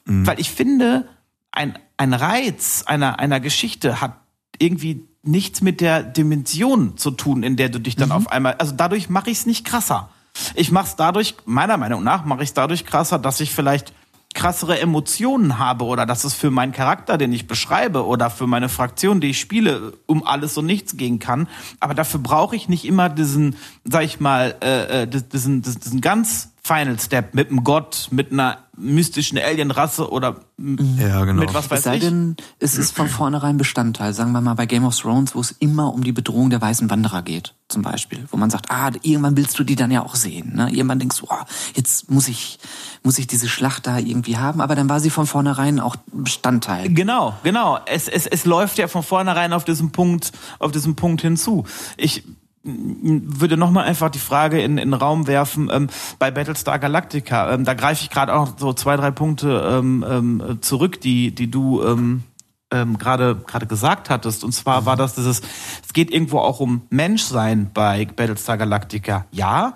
[0.06, 1.08] weil ich finde,
[1.52, 4.16] ein, ein Reiz einer, einer Geschichte hat
[4.58, 8.74] irgendwie nichts mit der Dimension zu tun, in der du dich dann auf einmal, also
[8.76, 10.10] dadurch mache ich es nicht krasser.
[10.54, 13.92] Ich mache es dadurch, meiner Meinung nach, mache ich es dadurch krasser, dass ich vielleicht
[14.34, 18.68] krassere Emotionen habe oder dass es für meinen Charakter, den ich beschreibe oder für meine
[18.68, 21.48] Fraktion, die ich spiele, um alles und nichts gehen kann.
[21.80, 26.00] Aber dafür brauche ich nicht immer diesen, sag ich mal, äh, äh, diesen, diesen, diesen
[26.00, 31.40] ganz Final Step mit einem Gott, mit einer mystischen Alienrasse oder m- Ja, genau.
[31.42, 32.00] mit was Es weiß sei ich.
[32.04, 34.14] denn, es ist von vornherein Bestandteil.
[34.14, 36.88] Sagen wir mal bei Game of Thrones, wo es immer um die Bedrohung der weißen
[36.88, 38.24] Wanderer geht, zum Beispiel.
[38.30, 40.54] Wo man sagt, ah, irgendwann willst du die dann ja auch sehen.
[40.56, 40.70] Ne?
[40.70, 41.44] Irgendwann denkst du, oh,
[41.76, 42.58] jetzt muss ich,
[43.02, 44.62] muss ich diese Schlacht da irgendwie haben.
[44.62, 46.88] Aber dann war sie von vornherein auch Bestandteil.
[46.88, 47.78] Genau, genau.
[47.84, 51.64] Es, es, es läuft ja von vornherein auf diesem Punkt, auf diesem Punkt hinzu.
[51.98, 52.24] Ich
[52.64, 57.64] würde nochmal einfach die Frage in, in den Raum werfen, ähm, bei Battlestar Galactica, ähm,
[57.64, 61.82] da greife ich gerade auch so zwei, drei Punkte ähm, ähm, zurück, die, die du
[61.82, 62.22] ähm,
[62.70, 64.44] ähm, gerade gerade gesagt hattest.
[64.44, 65.42] Und zwar war das dieses,
[65.84, 69.26] es geht irgendwo auch um Menschsein bei Battlestar Galactica.
[69.30, 69.74] Ja,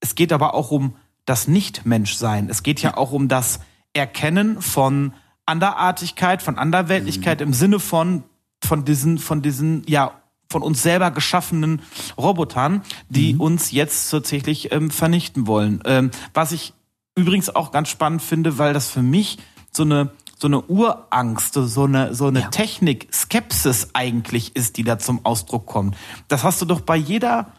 [0.00, 2.48] es geht aber auch um das Nicht-Menschsein.
[2.48, 3.60] Es geht ja auch um das
[3.92, 5.12] Erkennen von
[5.44, 8.24] Anderartigkeit, von Anderweltlichkeit im Sinne von,
[8.62, 10.12] von diesen, von diesen, ja,
[10.50, 11.82] von uns selber geschaffenen
[12.16, 15.82] Robotern, die uns jetzt tatsächlich ähm, vernichten wollen.
[15.84, 16.72] Ähm, was ich
[17.16, 19.38] übrigens auch ganz spannend finde, weil das für mich
[19.72, 22.48] so eine so eine Urangst, so eine so eine Ja.
[22.48, 25.96] Technik-Skepsis eigentlich ist, die da zum Ausdruck kommt.
[26.28, 27.52] Das hast du doch bei jeder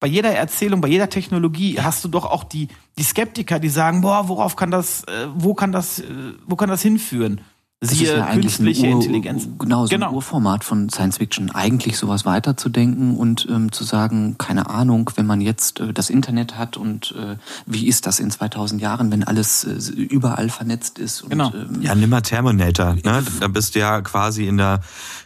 [0.00, 4.00] bei jeder Erzählung, bei jeder Technologie hast du doch auch die die Skeptiker, die sagen,
[4.00, 6.04] boah, worauf kann das, äh, wo kann das, äh,
[6.46, 7.40] wo kann das hinführen?
[7.84, 9.48] Siehe ja künstliche Ur, Intelligenz.
[9.58, 10.08] Genau, so Genau.
[10.10, 11.50] ein Urformat von Science Fiction.
[11.50, 16.56] Eigentlich sowas weiterzudenken und ähm, zu sagen, keine Ahnung, wenn man jetzt äh, das Internet
[16.56, 21.22] hat und äh, wie ist das in 2000 Jahren, wenn alles äh, überall vernetzt ist.
[21.22, 21.52] Und, Genau.
[21.52, 22.94] Ähm, Ja, nimm mal Terminator.
[22.94, 23.24] Ne?
[23.40, 24.80] Da bist du ja quasi in, der,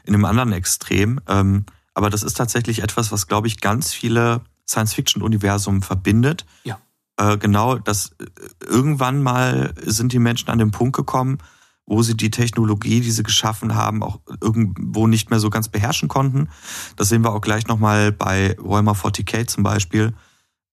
[0.05, 1.21] in einem anderen Extrem.
[1.29, 6.47] Ähm, aber das ist tatsächlich etwas, was, glaube ich, ganz viele Science-Fiction-Universum verbindet.
[6.64, 6.79] Ja.
[7.19, 8.25] Äh, genau, dass äh,
[8.66, 11.38] irgendwann mal sind die Menschen an den Punkt gekommen,
[11.87, 16.09] wo sie die Technologie, die sie geschaffen haben, auch irgendwo nicht mehr so ganz beherrschen
[16.09, 16.49] konnten.
[16.96, 20.12] Das sehen wir auch gleich nochmal bei Warhammer 40k zum Beispiel.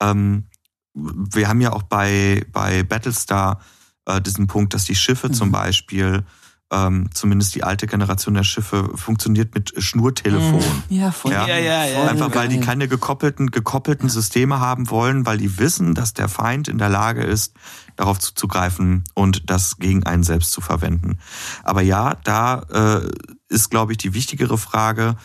[0.01, 0.45] Ähm,
[0.93, 3.61] wir haben ja auch bei, bei Battlestar
[4.05, 6.25] äh, diesen Punkt, dass die Schiffe zum Beispiel,
[6.73, 10.63] ähm, zumindest die alte Generation der Schiffe, funktioniert mit Schnurtelefon.
[10.89, 11.31] ja, voll.
[11.31, 11.47] Ja.
[11.47, 11.99] Ja, ja, ja.
[11.99, 12.65] voll Einfach weil die geil.
[12.65, 17.23] keine gekoppelten, gekoppelten Systeme haben wollen, weil die wissen, dass der Feind in der Lage
[17.23, 17.53] ist,
[17.95, 21.19] darauf zuzugreifen und das gegen einen selbst zu verwenden.
[21.63, 23.07] Aber ja, da äh,
[23.49, 25.15] ist, glaube ich, die wichtigere Frage,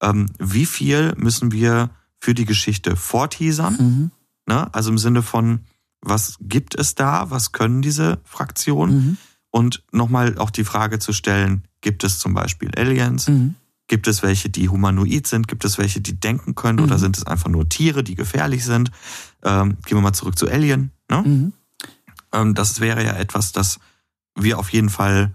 [0.00, 3.76] ähm, wie viel müssen wir für die Geschichte vorteasern?
[3.78, 4.10] Mhm.
[4.46, 4.72] Ne?
[4.72, 5.60] Also im Sinne von,
[6.00, 7.30] was gibt es da?
[7.30, 8.96] Was können diese Fraktionen?
[8.96, 9.16] Mhm.
[9.54, 13.28] Und nochmal auch die Frage zu stellen, gibt es zum Beispiel Aliens?
[13.28, 13.54] Mhm.
[13.86, 15.46] Gibt es welche, die humanoid sind?
[15.46, 16.80] Gibt es welche, die denken können?
[16.80, 17.00] Oder Mhm.
[17.00, 18.90] sind es einfach nur Tiere, die gefährlich sind?
[19.44, 20.90] Ähm, gehen wir mal zurück zu Alien.
[21.08, 21.22] Ne?
[21.22, 21.52] Mhm.
[22.32, 23.78] Ähm, das wäre ja etwas, das
[24.34, 25.32] wir auf jeden Fall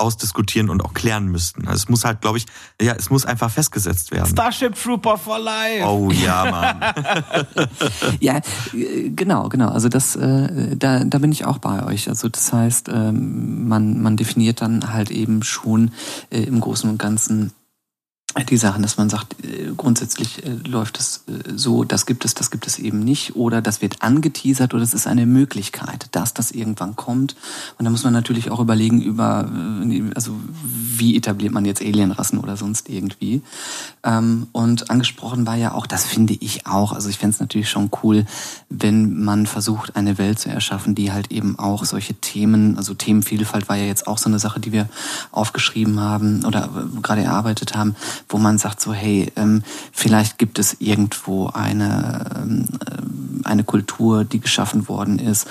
[0.00, 1.66] ausdiskutieren und auch klären müssten.
[1.66, 2.46] Also es muss halt, glaube ich,
[2.80, 4.30] ja, es muss einfach festgesetzt werden.
[4.30, 5.84] Starship Trooper for Life.
[5.86, 6.80] Oh ja, Mann.
[8.20, 8.40] Ja,
[8.72, 9.68] äh, genau, genau.
[9.68, 12.08] Also das, äh, da, da bin ich auch bei euch.
[12.08, 15.92] Also das heißt, ähm, man, man definiert dann halt eben schon
[16.30, 17.52] äh, im Großen und Ganzen
[18.48, 22.34] die Sachen, dass man sagt, äh, grundsätzlich äh, läuft es äh, so, das gibt es,
[22.34, 26.32] das gibt es eben nicht, oder das wird angeteasert oder es ist eine Möglichkeit, dass
[26.32, 27.34] das irgendwann kommt.
[27.78, 29.50] Und da muss man natürlich auch überlegen über,
[30.14, 33.42] also wie etabliert man jetzt Alienrassen oder sonst irgendwie.
[34.04, 37.68] Ähm, und angesprochen war ja auch, das finde ich auch, also ich fände es natürlich
[37.68, 38.26] schon cool,
[38.68, 43.68] wenn man versucht, eine Welt zu erschaffen, die halt eben auch solche Themen, also Themenvielfalt
[43.68, 44.88] war ja jetzt auch so eine Sache, die wir
[45.32, 46.70] aufgeschrieben haben oder
[47.02, 47.96] gerade erarbeitet haben,
[48.30, 49.62] wo man sagt so, hey, ähm,
[49.92, 52.64] vielleicht gibt es irgendwo eine, ähm,
[53.44, 55.46] eine Kultur, die geschaffen worden ist,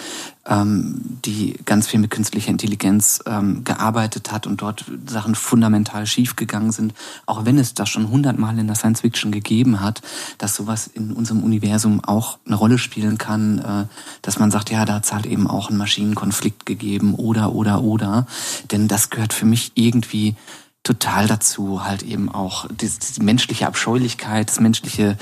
[0.48, 6.72] ähm, die ganz viel mit künstlicher Intelligenz ähm, gearbeitet hat und dort Sachen fundamental schiefgegangen
[6.72, 6.94] sind,
[7.26, 10.02] auch wenn es das schon hundertmal in der Science Fiction gegeben hat,
[10.38, 13.86] dass sowas in unserem Universum auch eine Rolle spielen kann, äh,
[14.22, 17.84] dass man sagt, ja, da hat es halt eben auch einen Maschinenkonflikt gegeben oder, oder,
[17.84, 18.26] oder.
[18.72, 20.36] Denn das gehört für mich irgendwie
[20.84, 25.18] total dazu, halt eben auch die, die menschliche Abscheulichkeit, das menschliche,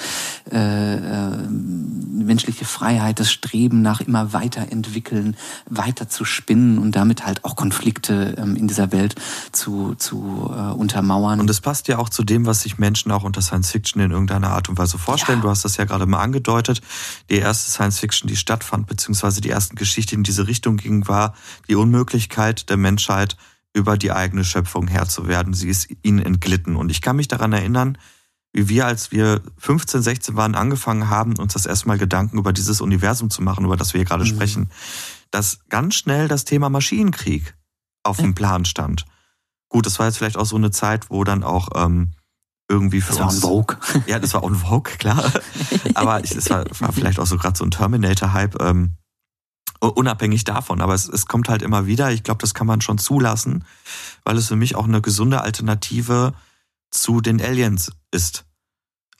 [0.51, 7.43] äh, äh, menschliche Freiheit, das Streben nach immer weiterentwickeln, weiter zu spinnen und damit halt
[7.43, 9.15] auch Konflikte ähm, in dieser Welt
[9.51, 11.39] zu, zu äh, untermauern.
[11.39, 14.11] Und es passt ja auch zu dem, was sich Menschen auch unter Science Fiction in
[14.11, 15.39] irgendeiner Art und Weise vorstellen.
[15.39, 15.43] Ja.
[15.43, 16.81] Du hast das ja gerade mal angedeutet.
[17.29, 21.33] Die erste Science Fiction, die stattfand, beziehungsweise die ersten Geschichte in diese Richtung ging, war
[21.67, 23.35] die Unmöglichkeit der Menschheit,
[23.73, 25.53] über die eigene Schöpfung Herr zu werden.
[25.53, 26.75] Sie ist ihnen entglitten.
[26.75, 27.97] Und ich kann mich daran erinnern,
[28.53, 32.81] wie wir, als wir 15, 16 waren, angefangen haben, uns das erstmal Gedanken über dieses
[32.81, 34.29] Universum zu machen, über das wir hier gerade mhm.
[34.29, 34.69] sprechen,
[35.31, 37.55] dass ganz schnell das Thema Maschinenkrieg
[38.03, 39.05] auf dem Plan stand.
[39.69, 42.13] Gut, das war jetzt vielleicht auch so eine Zeit, wo dann auch ähm,
[42.69, 43.35] irgendwie für das uns.
[43.35, 43.77] Das war Vogue.
[44.07, 45.31] Ja, das war on Vogue, klar.
[45.93, 48.61] Aber es war, war vielleicht auch so gerade so ein Terminator-Hype.
[48.61, 48.95] Ähm,
[49.79, 50.81] unabhängig davon.
[50.81, 52.11] Aber es, es kommt halt immer wieder.
[52.11, 53.63] Ich glaube, das kann man schon zulassen,
[54.23, 56.33] weil es für mich auch eine gesunde Alternative
[56.91, 58.45] zu den Aliens ist.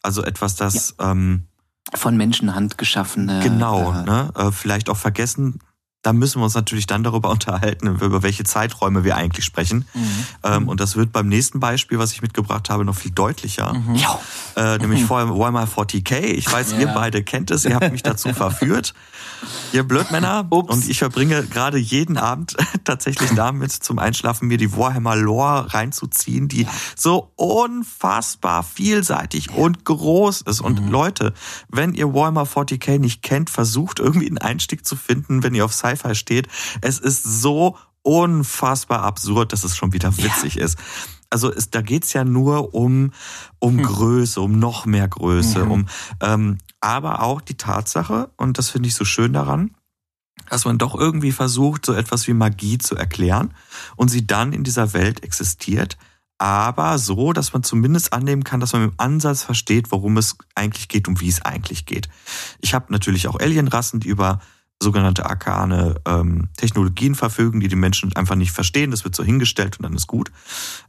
[0.02, 1.12] Also etwas, das ja.
[1.12, 1.48] ähm,
[1.94, 3.42] von Menschenhand geschaffene.
[3.44, 4.32] Genau, äh, ne?
[4.36, 5.60] Äh, vielleicht auch vergessen
[6.08, 9.86] da müssen wir uns natürlich dann darüber unterhalten, über welche Zeiträume wir eigentlich sprechen.
[9.94, 10.26] Mhm.
[10.44, 13.74] Ähm, und das wird beim nächsten Beispiel, was ich mitgebracht habe, noch viel deutlicher.
[13.74, 13.96] Mhm.
[13.96, 14.20] Ja.
[14.56, 16.22] Äh, nämlich vor Warhammer 40k.
[16.22, 16.80] Ich weiß, ja.
[16.80, 18.94] ihr beide kennt es, ihr habt mich dazu verführt.
[19.74, 20.48] Ihr Blödmänner.
[20.50, 20.74] Ups.
[20.74, 26.48] Und ich verbringe gerade jeden Abend tatsächlich damit, zum Einschlafen mir die Warhammer Lore reinzuziehen,
[26.48, 29.56] die so unfassbar vielseitig ja.
[29.56, 30.62] und groß ist.
[30.62, 30.90] Und mhm.
[30.90, 31.34] Leute,
[31.68, 35.74] wenn ihr Warhammer 40k nicht kennt, versucht irgendwie einen Einstieg zu finden, wenn ihr auf
[35.74, 36.48] Sci Sci-Fi steht.
[36.82, 40.66] Es ist so unfassbar absurd, dass es schon wieder witzig ja.
[40.66, 40.78] ist.
[41.30, 43.12] Also es, da geht's ja nur um,
[43.60, 43.84] um hm.
[43.84, 45.72] Größe, um noch mehr Größe, mhm.
[45.72, 45.88] um
[46.22, 49.72] ähm, aber auch die Tatsache, und das finde ich so schön daran,
[50.50, 53.54] dass man doch irgendwie versucht, so etwas wie Magie zu erklären
[53.98, 55.98] und sie dann in dieser Welt existiert,
[56.38, 60.88] aber so, dass man zumindest annehmen kann, dass man im Ansatz versteht, worum es eigentlich
[60.88, 62.08] geht und wie es eigentlich geht.
[62.60, 64.40] Ich habe natürlich auch Alienrassen, die über
[64.82, 68.92] sogenannte arkane ähm, Technologien verfügen, die die Menschen einfach nicht verstehen.
[68.92, 70.32] Das wird so hingestellt und dann ist gut.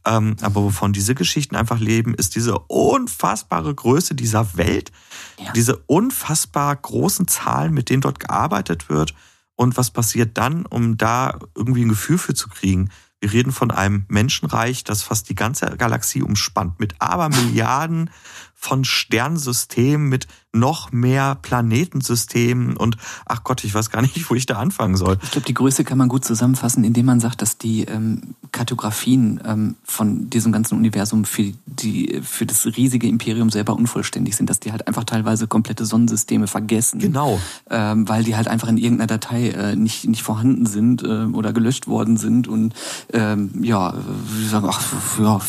[0.05, 4.93] Ähm, aber wovon diese Geschichten einfach leben, ist diese unfassbare Größe dieser Welt,
[5.39, 5.53] ja.
[5.53, 9.15] diese unfassbar großen Zahlen, mit denen dort gearbeitet wird.
[9.57, 12.91] Und was passiert dann, um da irgendwie ein Gefühl für zu kriegen?
[13.21, 18.11] Wir reden von einem Menschenreich, das fast die ganze Galaxie umspannt, mit Abermilliarden
[18.55, 24.47] von Sternsystemen, mit noch mehr Planetensystemen und ach Gott, ich weiß gar nicht, wo ich
[24.47, 25.19] da anfangen soll.
[25.23, 29.41] Ich glaube, die Größe kann man gut zusammenfassen, indem man sagt, dass die ähm, Kartografien
[29.45, 34.59] ähm, von diesem ganzen Universum für, die, für das riesige Imperium selber unvollständig sind, dass
[34.59, 36.99] die halt einfach teilweise komplette Sonnensysteme vergessen.
[36.99, 37.39] Genau.
[37.71, 41.53] Ähm, weil die halt einfach in irgendeiner Datei äh, nicht, nicht vorhanden sind äh, oder
[41.53, 42.75] gelöscht worden sind und
[43.13, 44.83] ähm, ja, wir sagen, ach
[45.21, 45.41] ja,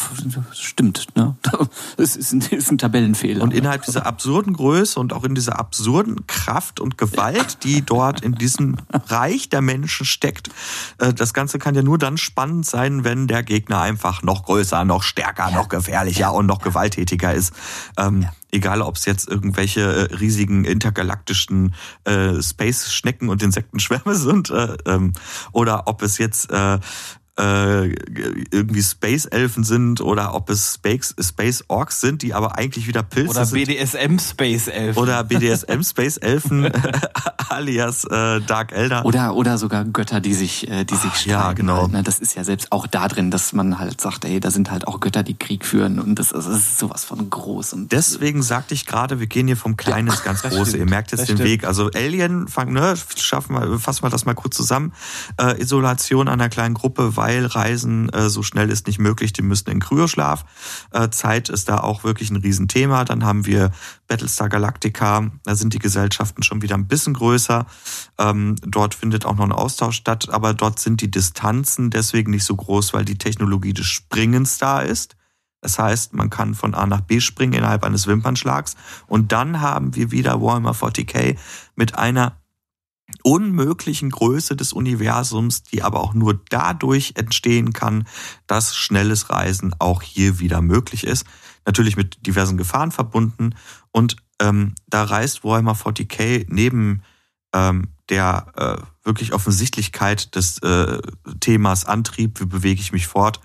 [0.51, 1.35] stimmt, ne?
[1.97, 3.43] Es ist ein, ist ein Tabellenfehler.
[3.43, 7.82] Und innerhalb dieser absurden Größe Größe und auch in dieser absurden Kraft und Gewalt, die
[7.82, 10.49] dort in diesem Reich der Menschen steckt.
[10.97, 14.86] Äh, das Ganze kann ja nur dann spannend sein, wenn der Gegner einfach noch größer,
[14.86, 17.54] noch stärker, noch gefährlicher und noch gewalttätiger ist.
[17.97, 21.75] Ähm, egal ob es jetzt irgendwelche äh, riesigen intergalaktischen
[22.06, 25.13] äh, Space-Schnecken und Insektenschwärme sind äh, ähm,
[25.52, 26.79] oder ob es jetzt äh,
[27.40, 27.87] äh,
[28.52, 33.02] irgendwie Space Elfen sind oder ob es Space, Space Orks sind, die aber eigentlich wieder
[33.02, 33.62] Pilze oder sind.
[33.62, 35.02] Oder BDSM Space Elfen.
[35.02, 36.69] Oder BDSM Space Elfen
[37.50, 39.06] alias äh, Dark Elder.
[39.06, 41.29] Oder oder sogar Götter, die sich äh, die sich streiten.
[41.29, 41.83] Ja, genau.
[41.83, 42.04] Halt, ne?
[42.04, 44.87] Das ist ja selbst auch da drin, dass man halt sagt, ey, da sind halt
[44.87, 48.73] auch Götter, die Krieg führen und das, das ist sowas von groß und deswegen sagte
[48.73, 50.71] ich gerade, wir gehen hier vom Kleinen ja, ins ganz Große.
[50.71, 51.50] Stimmt, Ihr merkt jetzt den stimmt.
[51.50, 51.63] Weg.
[51.63, 54.94] Also Alien, fang, ne, schaffen wir, fassen wir das mal kurz zusammen.
[55.40, 59.69] Äh, Isolation einer kleinen Gruppe, weil weil Reisen so schnell ist nicht möglich, die müssen
[59.69, 60.46] in Kryoschlaf.
[61.12, 63.06] Zeit ist da auch wirklich ein Riesenthema.
[63.06, 63.71] Dann haben wir
[64.08, 67.67] Battlestar Galactica, da sind die Gesellschaften schon wieder ein bisschen größer.
[68.17, 72.46] Ähm, dort findet auch noch ein Austausch statt, aber dort sind die Distanzen deswegen nicht
[72.46, 75.15] so groß, weil die Technologie des Springens da ist.
[75.62, 78.75] Das heißt, man kann von A nach B springen innerhalb eines Wimpernschlags.
[79.08, 81.38] Und dann haben wir wieder Warhammer 40k
[81.75, 82.38] mit einer
[83.23, 88.07] unmöglichen Größe des Universums, die aber auch nur dadurch entstehen kann,
[88.47, 91.25] dass schnelles Reisen auch hier wieder möglich ist.
[91.65, 93.55] Natürlich mit diversen Gefahren verbunden.
[93.91, 97.03] Und ähm, da reist Warhammer 40k neben
[97.53, 101.01] ähm, der äh, wirklich Offensichtlichkeit des äh,
[101.39, 103.39] Themas Antrieb, wie bewege ich mich fort,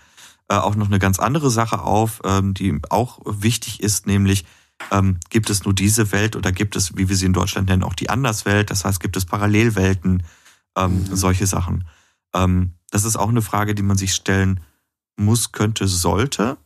[0.49, 4.45] äh, auch noch eine ganz andere Sache auf, ähm, die auch wichtig ist, nämlich
[4.91, 7.83] ähm, gibt es nur diese Welt oder gibt es, wie wir sie in Deutschland nennen,
[7.83, 8.71] auch die Anderswelt?
[8.71, 10.23] Das heißt, gibt es Parallelwelten,
[10.77, 11.17] ähm, mhm.
[11.17, 11.85] solche Sachen.
[12.35, 14.61] Ähm, das ist auch eine Frage, die man sich stellen
[15.17, 16.59] muss, könnte, sollte.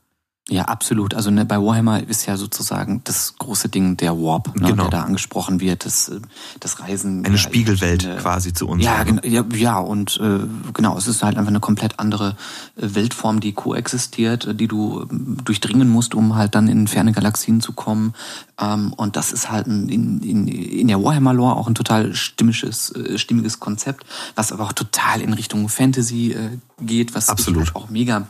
[0.50, 1.12] Ja, absolut.
[1.12, 4.84] Also ne, bei Warhammer ist ja sozusagen das große Ding der Warp, ne, genau.
[4.84, 6.20] der da angesprochen wird, das, äh,
[6.58, 7.24] das Reisen.
[7.26, 8.82] Eine Spiegelwelt äh, quasi zu uns.
[8.82, 9.20] Ja, ne?
[9.24, 10.40] ja, ja, und äh,
[10.72, 12.34] genau, es ist halt einfach eine komplett andere
[12.76, 17.60] äh, Weltform, die koexistiert, die du ähm, durchdringen musst, um halt dann in ferne Galaxien
[17.60, 18.14] zu kommen.
[18.58, 23.18] Ähm, und das ist halt in, in, in der Warhammer-Lore auch ein total stimmiges, äh,
[23.18, 27.66] stimmiges Konzept, was aber auch total in Richtung Fantasy äh, geht, was Absolut.
[27.66, 28.28] halt auch mega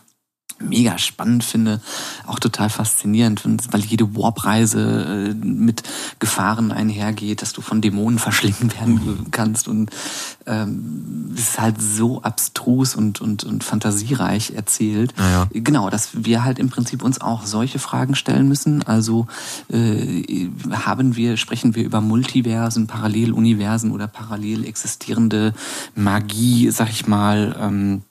[0.61, 1.81] mega spannend finde,
[2.27, 5.83] auch total faszinierend, weil jede Warp-Reise äh, mit
[6.19, 9.91] Gefahren einhergeht, dass du von Dämonen verschlingen werden kannst und
[10.47, 15.15] ähm, es ist halt so abstrus und, und, und fantasiereich erzählt.
[15.17, 15.47] Naja.
[15.53, 18.83] Genau, dass wir halt im Prinzip uns auch solche Fragen stellen müssen.
[18.83, 19.27] Also
[19.71, 25.55] äh, haben wir, sprechen wir über Multiversen, Paralleluniversen oder parallel existierende
[25.95, 28.03] Magie, sag ich mal, ähm,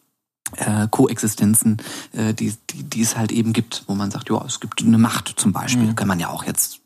[0.56, 1.78] äh, Koexistenzen,
[2.14, 4.98] äh, die, die, die es halt eben gibt, wo man sagt, ja, es gibt eine
[4.98, 5.96] Macht zum Beispiel, mhm.
[5.96, 6.80] kann man ja auch jetzt.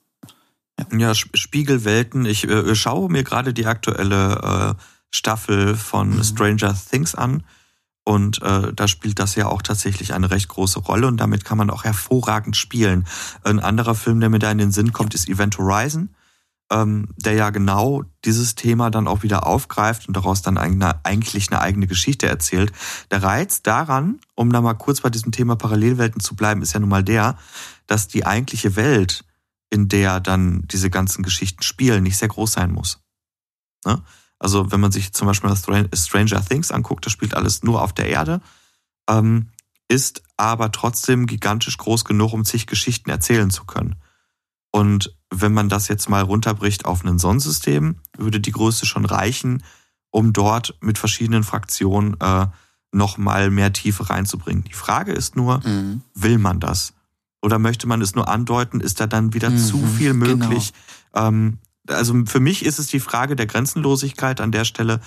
[0.79, 2.25] Ja, ja Spiegelwelten.
[2.25, 6.23] Ich äh, schaue mir gerade die aktuelle äh, Staffel von mhm.
[6.23, 7.43] Stranger Things an.
[8.03, 11.59] Und äh, da spielt das ja auch tatsächlich eine recht große Rolle und damit kann
[11.59, 13.05] man auch hervorragend spielen.
[13.43, 16.09] Ein anderer Film, der mir da in den Sinn kommt, ist Event Horizon
[16.71, 21.51] ähm, der ja genau dieses Thema dann auch wieder aufgreift und daraus dann eine, eigentlich
[21.51, 22.71] eine eigene Geschichte erzählt.
[23.11, 26.79] Der Reiz daran, um da mal kurz bei diesem Thema Parallelwelten zu bleiben, ist ja
[26.79, 27.37] nun mal der,
[27.87, 29.25] dass die eigentliche Welt,
[29.69, 32.99] in der dann diese ganzen Geschichten spielen, nicht sehr groß sein muss.
[33.85, 34.01] Ne?
[34.39, 35.53] Also wenn man sich zum Beispiel
[35.93, 38.41] Stranger Things anguckt, das spielt alles nur auf der Erde,
[39.09, 39.49] ähm,
[39.89, 43.95] ist aber trotzdem gigantisch groß genug, um zig Geschichten erzählen zu können.
[44.71, 49.63] Und wenn man das jetzt mal runterbricht auf ein Sonnensystem, würde die Größe schon reichen,
[50.11, 52.47] um dort mit verschiedenen Fraktionen äh,
[52.91, 54.65] nochmal mehr Tiefe reinzubringen.
[54.65, 56.01] Die Frage ist nur, mhm.
[56.13, 56.93] will man das?
[57.41, 58.81] Oder möchte man es nur andeuten?
[58.81, 60.73] Ist da dann wieder mhm, zu viel möglich?
[61.13, 61.27] Genau.
[61.27, 61.57] Ähm,
[61.87, 64.41] also für mich ist es die Frage der Grenzenlosigkeit.
[64.41, 64.99] An der Stelle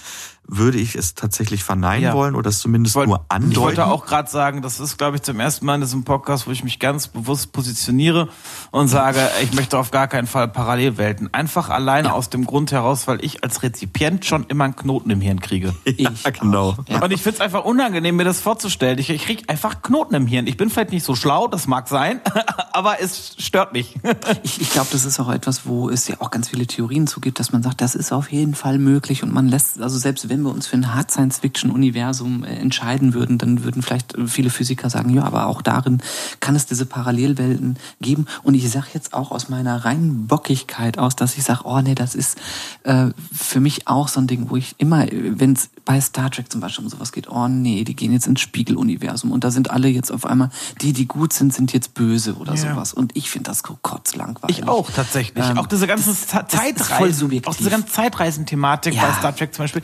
[0.46, 2.14] würde ich es tatsächlich verneinen ja.
[2.14, 3.52] wollen oder es zumindest wollt, nur andeuten.
[3.52, 6.46] Ich wollte auch gerade sagen, das ist, glaube ich, zum ersten Mal in diesem Podcast,
[6.46, 8.28] wo ich mich ganz bewusst positioniere
[8.70, 11.32] und sage, ich möchte auf gar keinen Fall Parallelwelten.
[11.32, 12.14] Einfach alleine ja.
[12.14, 15.74] aus dem Grund heraus, weil ich als Rezipient schon immer einen Knoten im Hirn kriege.
[15.96, 16.76] ja, genau.
[16.88, 17.02] Ja.
[17.02, 18.98] Und ich finde es einfach unangenehm, mir das vorzustellen.
[18.98, 20.46] Ich, ich kriege einfach Knoten im Hirn.
[20.46, 22.20] Ich bin vielleicht nicht so schlau, das mag sein,
[22.72, 23.96] aber es stört mich.
[24.42, 27.38] ich ich glaube, das ist auch etwas, wo es ja auch ganz viele Theorien zugibt,
[27.38, 30.33] dass man sagt, das ist auf jeden Fall möglich und man lässt, also selbst wenn
[30.42, 34.50] wir uns für ein Hard Science Fiction Universum äh, entscheiden würden, dann würden vielleicht viele
[34.50, 36.02] Physiker sagen, ja, aber auch darin
[36.40, 38.26] kann es diese Parallelwelten geben.
[38.42, 41.94] Und ich sage jetzt auch aus meiner reinen Bockigkeit aus, dass ich sage, oh nee,
[41.94, 42.38] das ist
[42.84, 46.50] äh, für mich auch so ein Ding, wo ich immer, wenn es bei Star Trek
[46.50, 49.70] zum Beispiel um sowas geht, oh nee, die gehen jetzt ins Spiegeluniversum und da sind
[49.70, 52.70] alle jetzt auf einmal, die, die gut sind, sind jetzt böse oder ja.
[52.70, 52.92] sowas.
[52.92, 54.58] Und ich finde das kotzlangweilig.
[54.58, 55.44] Ich auch tatsächlich.
[55.44, 59.06] Ähm, auch diese ganze Zeitreisen, auch diese ganze Zeitreisenthematik ja.
[59.06, 59.82] bei Star Trek zum Beispiel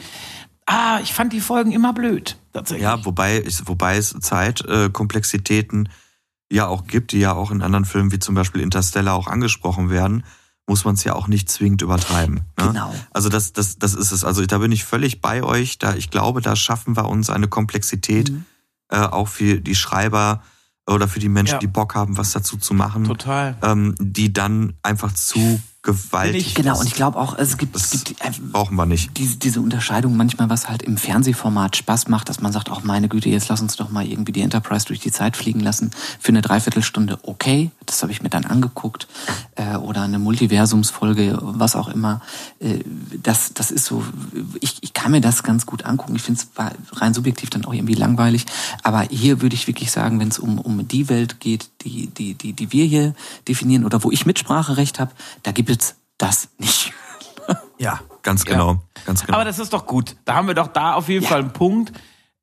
[0.66, 2.38] ah, ich fand die Folgen immer blöd.
[2.52, 2.82] Tatsächlich.
[2.82, 8.12] Ja, wobei, wobei es Zeitkomplexitäten äh, ja auch gibt, die ja auch in anderen Filmen
[8.12, 10.24] wie zum Beispiel Interstellar auch angesprochen werden,
[10.66, 12.36] muss man es ja auch nicht zwingend übertreiben.
[12.58, 12.68] Ne?
[12.68, 12.94] Genau.
[13.12, 14.24] Also das, das, das ist es.
[14.24, 15.78] Also da bin ich völlig bei euch.
[15.78, 18.44] Da ich glaube, da schaffen wir uns eine Komplexität mhm.
[18.88, 20.42] äh, auch für die Schreiber
[20.86, 21.58] oder für die Menschen, ja.
[21.58, 23.04] die Bock haben, was dazu zu machen.
[23.04, 23.56] Total.
[23.62, 26.54] Ähm, die dann einfach zu gewaltig.
[26.54, 29.16] Genau, und ich glaube auch, es gibt, das es gibt äh, brauchen wir nicht.
[29.16, 33.08] Diese, diese Unterscheidung manchmal, was halt im Fernsehformat Spaß macht, dass man sagt, auch meine
[33.08, 35.90] Güte, jetzt lass uns doch mal irgendwie die Enterprise durch die Zeit fliegen lassen.
[36.18, 39.08] Für eine Dreiviertelstunde okay, das habe ich mir dann angeguckt.
[39.54, 42.20] Äh, oder eine Multiversumsfolge, was auch immer.
[42.58, 42.80] Äh,
[43.22, 44.04] das, das ist so,
[44.60, 46.14] ich, ich kann mir das ganz gut angucken.
[46.14, 48.44] Ich finde es rein subjektiv dann auch irgendwie langweilig.
[48.82, 52.34] Aber hier würde ich wirklich sagen, wenn es um, um die Welt geht, die, die,
[52.34, 53.14] die, die wir hier
[53.48, 55.12] definieren oder wo ich Mitspracherecht habe,
[55.42, 56.92] da gibt es das nicht.
[57.78, 58.80] ja, ganz genau, ja.
[59.06, 59.34] ganz genau.
[59.34, 60.16] Aber das ist doch gut.
[60.24, 61.30] Da haben wir doch da auf jeden ja.
[61.30, 61.92] Fall einen Punkt.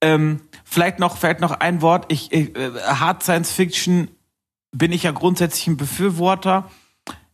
[0.02, 2.06] Ähm, vielleicht noch, vielleicht noch ein Wort.
[2.10, 4.10] Ich, ich äh, Hard Science Fiction
[4.72, 6.70] bin ich ja grundsätzlich ein Befürworter.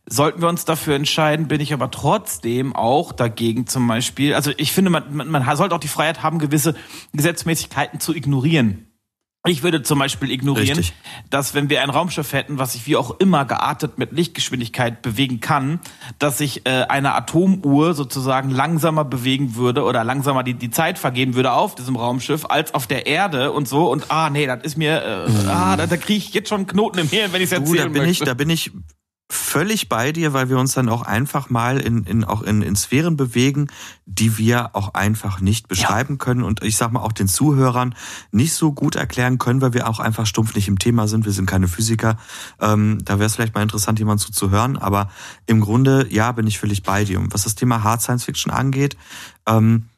[0.06, 4.34] Sollten wir uns dafür entscheiden, bin ich aber trotzdem auch dagegen zum Beispiel.
[4.34, 6.74] Also ich finde, man, man, man sollte auch die Freiheit haben, gewisse
[7.14, 8.86] Gesetzmäßigkeiten zu ignorieren.
[9.46, 10.94] Ich würde zum Beispiel ignorieren, Richtig.
[11.28, 15.40] dass wenn wir ein Raumschiff hätten, was sich wie auch immer geartet mit Lichtgeschwindigkeit bewegen
[15.40, 15.80] kann,
[16.18, 21.34] dass sich äh, eine Atomuhr sozusagen langsamer bewegen würde oder langsamer die, die Zeit vergeben
[21.34, 23.90] würde auf diesem Raumschiff als auf der Erde und so.
[23.90, 25.48] Und ah, nee, das ist mir, äh, mhm.
[25.50, 27.76] ah, da, da kriege ich jetzt schon einen Knoten im Hirn, wenn ich es erzählen
[27.76, 28.24] da bin möchte.
[28.24, 28.72] Ich, da bin ich
[29.30, 32.76] völlig bei dir, weil wir uns dann auch einfach mal in, in, auch in, in
[32.76, 33.68] Sphären bewegen,
[34.04, 36.18] die wir auch einfach nicht beschreiben ja.
[36.18, 37.94] können und ich sag mal auch den Zuhörern
[38.32, 41.24] nicht so gut erklären können, weil wir auch einfach stumpf nicht im Thema sind.
[41.24, 42.18] Wir sind keine Physiker.
[42.60, 44.76] Ähm, da wäre es vielleicht mal interessant, jemand zuzuhören.
[44.76, 45.10] Aber
[45.46, 47.18] im Grunde, ja, bin ich völlig bei dir.
[47.18, 48.96] Und was das Thema Hard Science Fiction angeht,
[49.46, 49.88] ähm,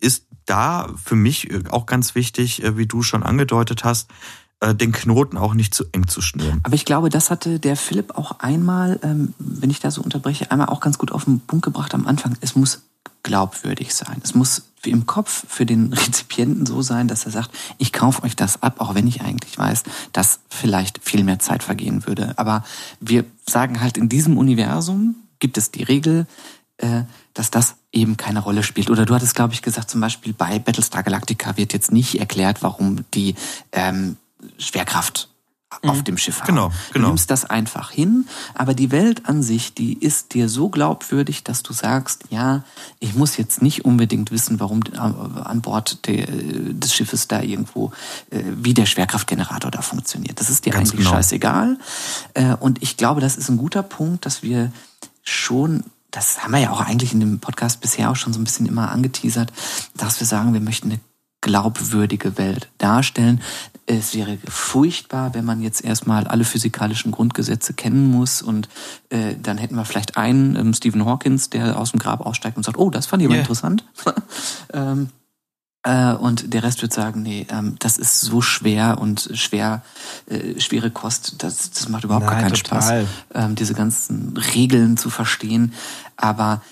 [0.00, 4.14] ist da für mich auch ganz wichtig, äh, wie du schon angedeutet hast, äh,
[4.74, 6.60] den Knoten auch nicht zu eng zu schnüren.
[6.62, 10.50] Aber ich glaube, das hatte der Philipp auch einmal, ähm, wenn ich da so unterbreche,
[10.50, 12.36] einmal auch ganz gut auf den Punkt gebracht am Anfang.
[12.40, 12.82] Es muss
[13.22, 14.20] glaubwürdig sein.
[14.22, 18.36] Es muss im Kopf für den Rezipienten so sein, dass er sagt, ich kaufe euch
[18.36, 22.34] das ab, auch wenn ich eigentlich weiß, dass vielleicht viel mehr Zeit vergehen würde.
[22.36, 22.64] Aber
[23.00, 26.26] wir sagen halt, in diesem Universum gibt es die Regel,
[26.78, 27.02] äh,
[27.34, 28.90] dass das eben keine Rolle spielt.
[28.90, 32.62] Oder du hattest, glaube ich, gesagt, zum Beispiel bei Battlestar Galactica wird jetzt nicht erklärt,
[32.62, 33.34] warum die
[33.72, 34.16] ähm,
[34.58, 35.28] Schwerkraft
[35.82, 36.04] auf mhm.
[36.04, 36.46] dem Schiff haben.
[36.46, 37.06] Genau, genau.
[37.06, 41.44] Du nimmst das einfach hin, aber die Welt an sich, die ist dir so glaubwürdig,
[41.44, 42.62] dass du sagst, ja,
[43.00, 47.92] ich muss jetzt nicht unbedingt wissen, warum äh, an Bord des Schiffes da irgendwo,
[48.30, 50.40] äh, wie der Schwerkraftgenerator da funktioniert.
[50.40, 51.16] Das ist dir Ganz eigentlich genau.
[51.16, 51.78] scheißegal.
[52.34, 54.72] Äh, und ich glaube, das ist ein guter Punkt, dass wir
[55.22, 58.44] schon das haben wir ja auch eigentlich in dem Podcast bisher auch schon so ein
[58.44, 59.50] bisschen immer angeteasert,
[59.96, 61.00] dass wir sagen, wir möchten eine
[61.42, 63.42] glaubwürdige Welt darstellen.
[63.84, 68.68] Es wäre furchtbar, wenn man jetzt erstmal alle physikalischen Grundgesetze kennen muss und
[69.10, 72.62] äh, dann hätten wir vielleicht einen, ähm, Stephen Hawkins, der aus dem Grab aussteigt und
[72.62, 73.42] sagt, oh, das fand ich aber yeah.
[73.42, 73.84] interessant.
[74.72, 75.10] ähm,
[75.84, 79.82] äh, und der Rest wird sagen, nee, ähm, das ist so schwer und schwer,
[80.26, 82.82] äh, schwere Kost, das, das macht überhaupt Nein, gar keinen total.
[82.82, 85.74] Spaß, ähm, diese ganzen Regeln zu verstehen.
[86.16, 86.62] Aber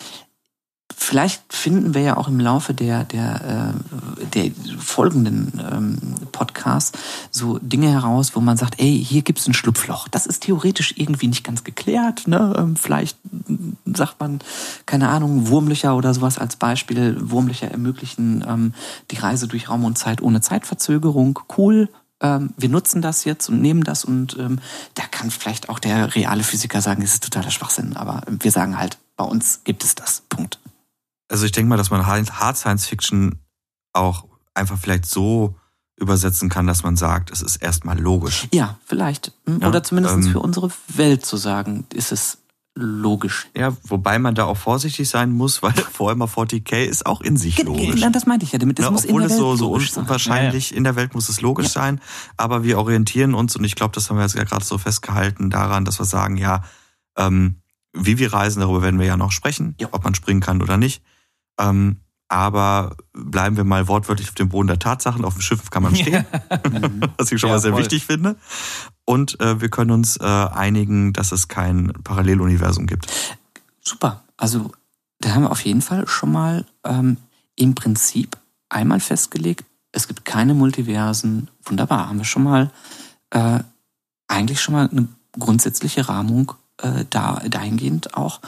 [1.02, 3.74] vielleicht finden wir ja auch im Laufe der, der,
[4.20, 5.98] äh, der folgenden ähm,
[6.30, 6.96] Podcasts
[7.30, 10.08] so Dinge heraus, wo man sagt, ey, hier gibt's ein Schlupfloch.
[10.08, 12.28] Das ist theoretisch irgendwie nicht ganz geklärt.
[12.28, 12.54] Ne?
[12.56, 13.16] Ähm, vielleicht
[13.86, 14.40] sagt man,
[14.84, 17.16] keine Ahnung, Wurmlöcher oder sowas als Beispiel.
[17.18, 18.74] Wurmlöcher ermöglichen ähm,
[19.10, 21.40] die Reise durch Raum und Zeit ohne Zeitverzögerung.
[21.56, 21.88] Cool,
[22.22, 24.58] wir nutzen das jetzt und nehmen das und ähm,
[24.92, 28.76] da kann vielleicht auch der reale Physiker sagen, es ist totaler Schwachsinn, aber wir sagen
[28.76, 30.22] halt, bei uns gibt es das.
[30.28, 30.58] Punkt
[31.30, 33.38] also ich denke mal, dass man Hard Science Fiction
[33.92, 35.56] auch einfach vielleicht so
[35.96, 38.48] übersetzen kann, dass man sagt, es ist erstmal logisch.
[38.52, 39.32] Ja, vielleicht.
[39.46, 42.38] Hm, oder ja, zumindest ähm, für unsere Welt zu sagen, ist es
[42.74, 43.48] logisch.
[43.54, 47.36] Ja, wobei man da auch vorsichtig sein muss, weil vor immer 40k ist auch in
[47.36, 48.00] sich logisch.
[48.00, 48.78] Ja, das meinte ich ja damit.
[48.78, 51.28] Es ja, muss obwohl in der es Welt so, so unwahrscheinlich, in der Welt muss
[51.28, 52.00] es logisch sein,
[52.36, 55.50] aber wir orientieren uns, und ich glaube, das haben wir jetzt ja gerade so festgehalten,
[55.50, 56.64] daran, dass wir sagen, ja,
[57.16, 57.56] ähm,
[57.92, 61.02] wie wir reisen, darüber werden wir ja noch sprechen, ob man springen kann oder nicht.
[61.60, 65.24] Ähm, aber bleiben wir mal wortwörtlich auf dem Boden der Tatsachen.
[65.24, 66.24] Auf dem Schiff kann man stehen,
[67.16, 67.80] was ich schon ja, mal sehr voll.
[67.80, 68.36] wichtig finde.
[69.04, 73.06] Und äh, wir können uns äh, einigen, dass es kein Paralleluniversum gibt.
[73.80, 74.22] Super.
[74.36, 74.70] Also
[75.18, 77.16] da haben wir auf jeden Fall schon mal ähm,
[77.56, 78.38] im Prinzip
[78.68, 81.50] einmal festgelegt, es gibt keine Multiversen.
[81.64, 82.70] Wunderbar, haben wir schon mal
[83.30, 83.58] äh,
[84.28, 85.08] eigentlich schon mal eine
[85.38, 88.40] grundsätzliche Rahmung äh, da, dahingehend auch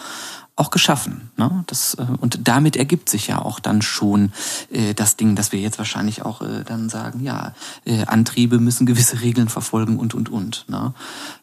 [0.56, 1.30] auch geschaffen.
[1.36, 1.64] Ne?
[1.66, 4.32] Das, äh, und damit ergibt sich ja auch dann schon
[4.70, 8.86] äh, das Ding, dass wir jetzt wahrscheinlich auch äh, dann sagen, ja, äh, Antriebe müssen
[8.86, 10.66] gewisse Regeln verfolgen und, und, und.
[10.68, 10.94] Ne?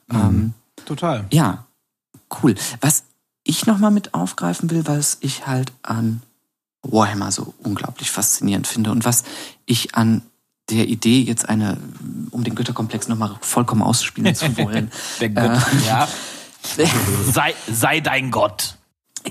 [0.07, 0.20] Mhm.
[0.20, 0.53] Ähm,
[0.86, 1.26] Total.
[1.32, 1.66] Ja,
[2.41, 2.55] cool.
[2.82, 3.03] Was
[3.43, 6.22] ich nochmal mit aufgreifen will, was ich halt an
[6.82, 9.24] Warhammer so unglaublich faszinierend finde und was
[9.66, 10.22] ich an
[10.70, 11.78] der Idee, jetzt eine,
[12.30, 14.91] um den Götterkomplex nochmal vollkommen ausspielen zu wollen.
[15.20, 16.07] der Götter, äh, ja
[17.32, 18.78] sei, sei dein Gott.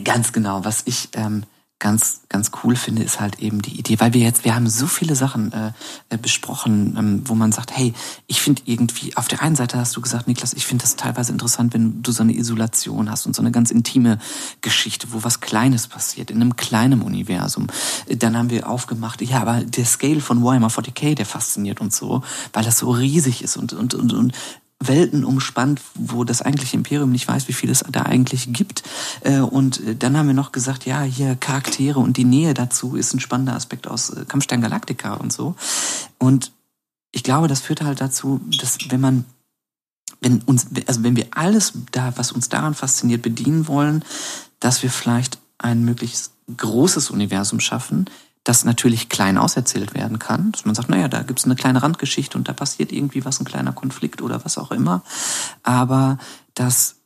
[0.04, 0.64] Ganz genau.
[0.64, 1.44] Was ich ähm,
[1.78, 4.86] ganz, ganz cool finde, ist halt eben die Idee, weil wir jetzt, wir haben so
[4.86, 5.72] viele Sachen äh,
[6.08, 7.94] äh, besprochen, ähm, wo man sagt, hey,
[8.26, 11.30] ich finde irgendwie, auf der einen Seite hast du gesagt, Niklas, ich finde das teilweise
[11.30, 14.18] interessant, wenn du so eine Isolation hast und so eine ganz intime
[14.60, 17.68] Geschichte, wo was Kleines passiert, in einem kleinen Universum.
[18.08, 22.22] Dann haben wir aufgemacht, ja, aber der Scale von Warhammer 40k, der fasziniert uns so,
[22.52, 24.32] weil das so riesig ist und, und, und, und
[24.80, 28.84] Welten umspannt, wo das eigentliche Imperium nicht weiß, wie viel es da eigentlich gibt.
[29.22, 32.94] Äh, und äh, dann haben wir noch gesagt, ja, hier Charaktere und die Nähe dazu
[32.94, 35.56] ist ein spannender Aspekt aus äh, Kampfstein Galactica und so.
[36.18, 36.52] Und
[37.10, 39.24] ich glaube, das führt halt dazu, dass wenn man
[40.20, 44.04] wenn uns, also wenn wir alles da, was uns daran fasziniert, bedienen wollen,
[44.58, 48.06] dass wir vielleicht ein möglichst großes Universum schaffen,
[48.48, 52.38] das natürlich klein auserzählt werden kann, dass man sagt, naja, da gibt's eine kleine Randgeschichte
[52.38, 55.02] und da passiert irgendwie was, ein kleiner Konflikt oder was auch immer,
[55.62, 56.16] aber
[56.54, 56.96] dass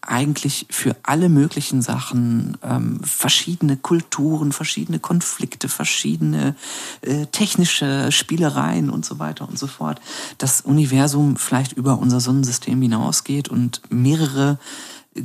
[0.00, 6.56] eigentlich für alle möglichen Sachen ähm, verschiedene Kulturen, verschiedene Konflikte, verschiedene
[7.02, 10.00] äh, technische Spielereien und so weiter und so fort,
[10.38, 14.58] das Universum vielleicht über unser Sonnensystem hinausgeht und mehrere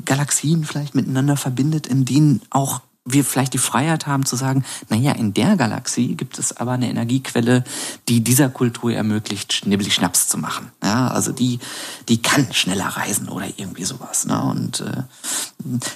[0.04, 2.82] Galaxien vielleicht miteinander verbindet, in denen auch
[3.14, 6.90] wir vielleicht die Freiheit haben zu sagen, naja, in der Galaxie gibt es aber eine
[6.90, 7.64] Energiequelle,
[8.08, 10.72] die dieser Kultur ermöglicht, schnibbelig Schnaps zu machen.
[10.84, 11.60] Ja, also die,
[12.08, 14.26] die kann schneller reisen oder irgendwie sowas.
[14.26, 14.42] Ne?
[14.42, 15.04] Und äh,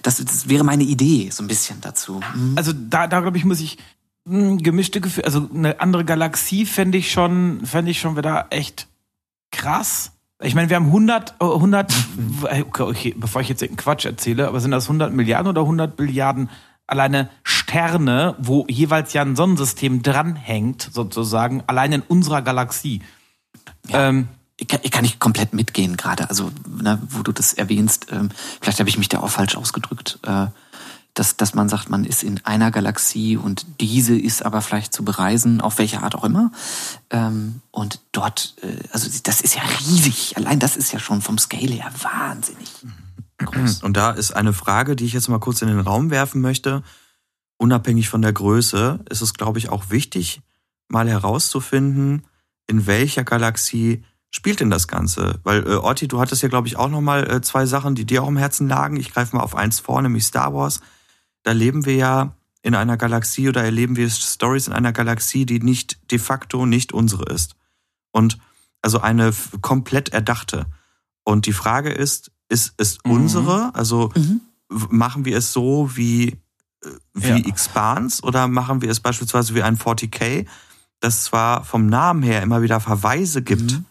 [0.01, 2.21] das, das wäre meine Idee so ein bisschen dazu.
[2.35, 2.53] Mhm.
[2.55, 3.77] Also da, da glaube ich, muss ich
[4.25, 8.47] mh, hm, gemischte Gefühle, also eine andere Galaxie fände ich schon, fände ich schon wieder
[8.49, 8.87] echt
[9.51, 10.11] krass.
[10.41, 11.93] Ich meine, wir haben 100, 100
[12.43, 15.95] okay, okay, bevor ich jetzt einen Quatsch erzähle, aber sind das 100 Milliarden oder 100
[15.95, 16.49] Billiarden
[16.87, 23.01] alleine Sterne, wo jeweils ja ein Sonnensystem dranhängt, sozusagen, allein in unserer Galaxie.
[23.87, 24.09] Ja.
[24.09, 24.27] Ähm,
[24.57, 28.29] ich kann, ich kann nicht komplett mitgehen gerade, also ne, wo du das erwähnst, ähm,
[28.61, 30.47] vielleicht habe ich mich da auch falsch ausgedrückt, äh,
[31.15, 35.03] dass, dass man sagt, man ist in einer Galaxie und diese ist aber vielleicht zu
[35.03, 36.51] bereisen, auf welche Art auch immer.
[37.09, 41.37] Ähm, und dort, äh, also das ist ja riesig, allein das ist ja schon vom
[41.37, 42.69] Scale her wahnsinnig.
[42.83, 43.02] Mhm.
[43.45, 43.83] Groß.
[43.83, 46.83] Und da ist eine Frage, die ich jetzt mal kurz in den Raum werfen möchte.
[47.57, 50.41] Unabhängig von der Größe ist es, glaube ich, auch wichtig,
[50.89, 52.25] mal herauszufinden,
[52.67, 55.39] in welcher Galaxie spielt denn das Ganze?
[55.43, 58.23] Weil, äh, Orti, du hattest ja, glaube ich, auch nochmal äh, zwei Sachen, die dir
[58.23, 58.97] auch im Herzen lagen.
[58.97, 60.81] Ich greife mal auf eins vor, nämlich Star Wars.
[61.43, 65.59] Da leben wir ja in einer Galaxie oder erleben wir Stories in einer Galaxie, die
[65.59, 67.55] nicht de facto nicht unsere ist.
[68.11, 68.37] Und
[68.81, 70.65] also eine komplett erdachte.
[71.23, 73.13] Und die Frage ist, ist, ist mhm.
[73.13, 73.75] unsere?
[73.75, 74.41] Also mhm.
[74.69, 77.37] machen wir es so wie, äh, wie ja.
[77.37, 80.45] Expans oder machen wir es beispielsweise wie ein 40k,
[80.99, 83.85] das zwar vom Namen her immer wieder Verweise gibt mhm.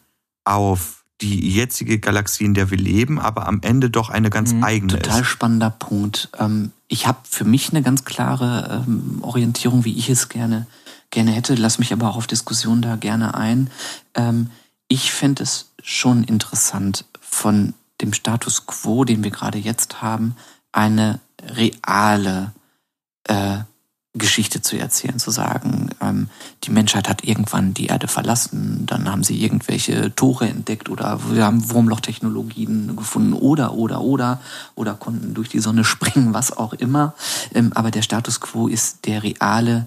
[0.44, 4.64] auf die jetzige Galaxie, in der wir leben, aber am Ende doch eine ganz mhm.
[4.64, 5.08] eigene Total ist.
[5.08, 6.28] Total spannender Punkt.
[6.38, 10.66] Ähm, ich habe für mich eine ganz klare ähm, Orientierung, wie ich es gerne,
[11.10, 13.70] gerne hätte, lass mich aber auch auf Diskussionen da gerne ein.
[14.14, 14.50] Ähm,
[14.88, 20.36] ich fände es schon interessant, von dem Status quo, den wir gerade jetzt haben,
[20.72, 22.52] eine reale
[23.24, 23.60] äh,
[24.14, 26.28] Geschichte zu erzählen, zu sagen, ähm,
[26.64, 31.46] die Menschheit hat irgendwann die Erde verlassen, dann haben sie irgendwelche Tore entdeckt oder wir
[31.46, 34.40] haben Wurmlochtechnologien gefunden oder, oder, oder,
[34.74, 37.14] oder konnten durch die Sonne springen, was auch immer.
[37.54, 39.86] Ähm, aber der Status quo ist der reale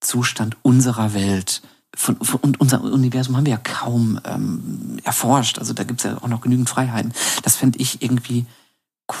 [0.00, 1.60] Zustand unserer Welt
[1.94, 5.58] von, von, und unser Universum haben wir ja kaum ähm, erforscht.
[5.58, 7.12] Also da gibt's ja auch noch genügend Freiheiten.
[7.42, 8.46] Das fände ich irgendwie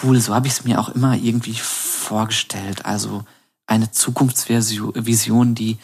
[0.02, 0.20] cool.
[0.20, 2.84] So habe ich es mir auch immer irgendwie vorgestellt.
[2.84, 3.24] Also
[3.66, 5.78] eine Zukunftsvision, die,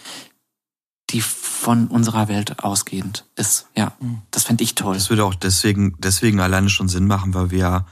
[1.10, 3.68] die von unserer Welt ausgehend ist.
[3.76, 4.22] Ja, mhm.
[4.30, 4.94] das fände ich toll.
[4.94, 7.86] Das würde auch deswegen, deswegen alleine schon Sinn machen, weil wir,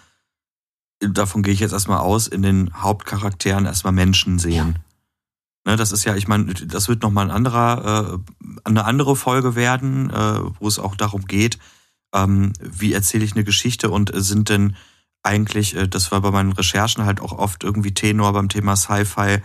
[1.00, 4.76] davon gehe ich jetzt erstmal aus, in den Hauptcharakteren erstmal Menschen sehen.
[4.76, 4.91] Ja.
[5.64, 9.54] Ne, das ist ja, ich meine, das wird nochmal ein anderer, äh, eine andere Folge
[9.54, 11.58] werden, äh, wo es auch darum geht,
[12.12, 14.76] ähm, wie erzähle ich eine Geschichte und sind denn
[15.22, 19.40] eigentlich, äh, das war bei meinen Recherchen halt auch oft irgendwie Tenor beim Thema Sci-Fi,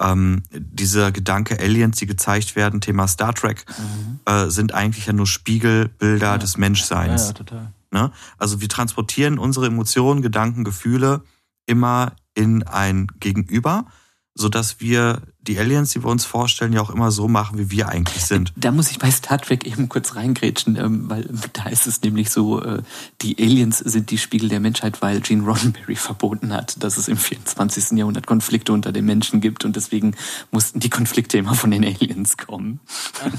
[0.00, 4.20] ähm, dieser Gedanke Aliens, die gezeigt werden, Thema Star Trek, mhm.
[4.24, 6.38] äh, sind eigentlich ja nur Spiegelbilder ja.
[6.38, 7.28] des Menschseins.
[7.28, 7.72] Ja, total.
[7.92, 8.10] Ne?
[8.38, 11.22] Also wir transportieren unsere Emotionen, Gedanken, Gefühle
[11.66, 13.86] immer in ein Gegenüber,
[14.34, 17.70] so dass wir die Aliens, die wir uns vorstellen, ja auch immer so machen, wie
[17.70, 18.52] wir eigentlich sind.
[18.56, 22.30] Da muss ich bei Star Trek eben kurz reingrätschen, ähm, weil da ist es nämlich
[22.30, 22.82] so, äh,
[23.22, 27.16] die Aliens sind die Spiegel der Menschheit, weil Gene Roddenberry verboten hat, dass es im
[27.16, 27.98] 24.
[27.98, 30.14] Jahrhundert Konflikte unter den Menschen gibt und deswegen
[30.50, 32.80] mussten die Konflikte immer von den Aliens kommen.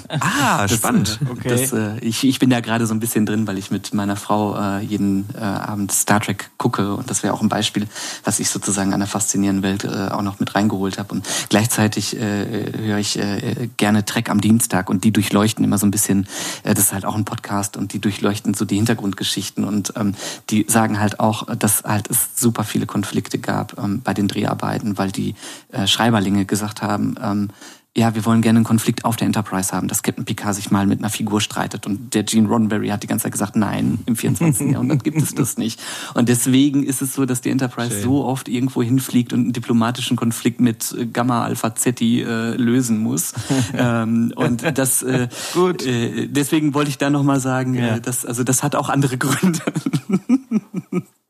[0.08, 1.20] Ah, das, spannend.
[1.24, 1.50] Äh, okay.
[1.50, 4.16] Das, äh, ich, ich bin da gerade so ein bisschen drin, weil ich mit meiner
[4.16, 7.88] Frau jeden Abend Star Trek gucke und das wäre auch ein Beispiel,
[8.24, 12.20] was ich sozusagen an der faszinierenden Welt auch noch mit reingeholt habe und gleichzeitig gleichzeitig
[12.20, 16.28] äh, höre ich äh, gerne Trek am Dienstag und die durchleuchten immer so ein bisschen,
[16.64, 20.16] äh, das ist halt auch ein Podcast und die durchleuchten so die Hintergrundgeschichten und ähm,
[20.50, 24.98] die sagen halt auch, dass halt es super viele Konflikte gab ähm, bei den Dreharbeiten,
[24.98, 25.36] weil die
[25.72, 27.50] äh, Schreiberlinge gesagt haben, ähm,
[27.96, 30.86] ja, wir wollen gerne einen Konflikt auf der Enterprise haben, dass Captain Picard sich mal
[30.86, 31.86] mit einer Figur streitet.
[31.86, 34.72] Und der Gene Roddenberry hat die ganze Zeit gesagt, nein, im 24.
[34.72, 35.82] Jahrhundert gibt es das nicht.
[36.14, 38.04] Und deswegen ist es so, dass die Enterprise Schön.
[38.04, 42.98] so oft irgendwo hinfliegt und einen diplomatischen Konflikt mit äh, Gamma Alpha Zeti äh, lösen
[43.00, 43.34] muss.
[43.74, 45.86] ähm, und das, äh, Gut.
[45.86, 47.98] Äh, deswegen wollte ich da nochmal sagen, ja.
[47.98, 49.60] äh, das, also das hat auch andere Gründe.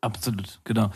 [0.02, 0.92] Absolut, genau.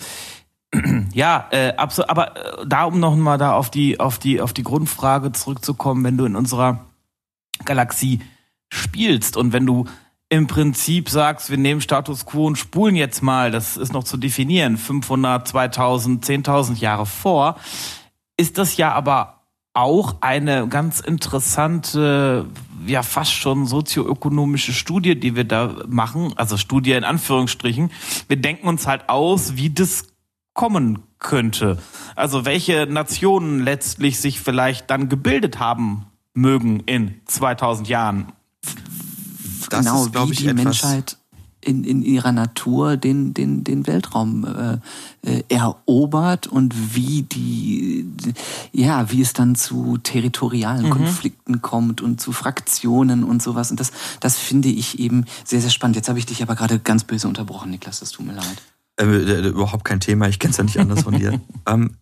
[1.13, 2.09] Ja, äh, absolut.
[2.09, 6.03] Aber äh, da um noch mal da auf die auf die auf die Grundfrage zurückzukommen,
[6.03, 6.85] wenn du in unserer
[7.63, 8.21] Galaxie
[8.69, 9.85] spielst und wenn du
[10.29, 14.17] im Prinzip sagst, wir nehmen Status Quo und spulen jetzt mal, das ist noch zu
[14.17, 17.57] definieren, 500, 2000, 10.000 Jahre vor,
[18.35, 19.35] ist das ja aber
[19.73, 22.47] auch eine ganz interessante,
[22.87, 27.91] ja fast schon sozioökonomische Studie, die wir da machen, also Studie in Anführungsstrichen.
[28.27, 30.07] Wir denken uns halt aus, wie das
[30.55, 31.77] kommen könnte.
[32.15, 38.31] Also welche Nationen letztlich sich vielleicht dann gebildet haben mögen in 2000 Jahren.
[39.69, 41.17] Das genau, ist, wie ich, die Menschheit
[41.61, 44.77] in, in ihrer Natur den, den, den Weltraum äh,
[45.29, 48.07] äh, erobert und wie die,
[48.71, 50.91] ja, wie es dann zu territorialen mhm.
[50.91, 53.71] Konflikten kommt und zu Fraktionen und sowas.
[53.71, 55.95] Und das, das finde ich eben sehr, sehr spannend.
[55.95, 58.61] Jetzt habe ich dich aber gerade ganz böse unterbrochen, Niklas, das tut mir leid.
[58.97, 61.41] Äh, äh, überhaupt kein Thema, ich kenne es ja nicht anders von dir.
[61.67, 61.97] ähm,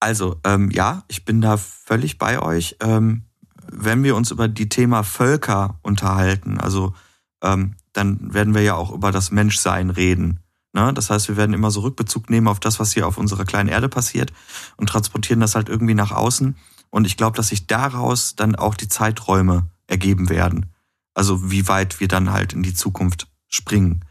[0.00, 2.76] also, ähm, ja, ich bin da völlig bei euch.
[2.80, 3.24] Ähm,
[3.66, 6.94] wenn wir uns über die Thema Völker unterhalten, also
[7.42, 10.40] ähm, dann werden wir ja auch über das Menschsein reden.
[10.72, 10.92] Ne?
[10.92, 13.68] Das heißt, wir werden immer so Rückbezug nehmen auf das, was hier auf unserer kleinen
[13.68, 14.32] Erde passiert
[14.76, 16.56] und transportieren das halt irgendwie nach außen.
[16.90, 20.66] Und ich glaube, dass sich daraus dann auch die Zeiträume ergeben werden.
[21.14, 24.04] Also wie weit wir dann halt in die Zukunft springen.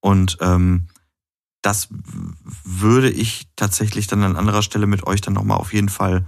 [0.00, 0.88] Und ähm,
[1.66, 1.88] das
[2.62, 6.24] würde ich tatsächlich dann an anderer Stelle mit euch dann nochmal auf jeden Fall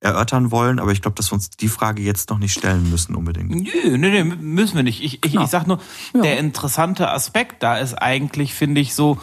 [0.00, 3.14] erörtern wollen, aber ich glaube, dass wir uns die Frage jetzt noch nicht stellen müssen
[3.14, 3.50] unbedingt.
[3.50, 5.02] Nö, nö, nö müssen wir nicht.
[5.02, 5.44] Ich, ich, genau.
[5.44, 5.80] ich sag nur,
[6.12, 6.20] ja.
[6.20, 9.18] der interessante Aspekt da ist eigentlich, finde ich, so,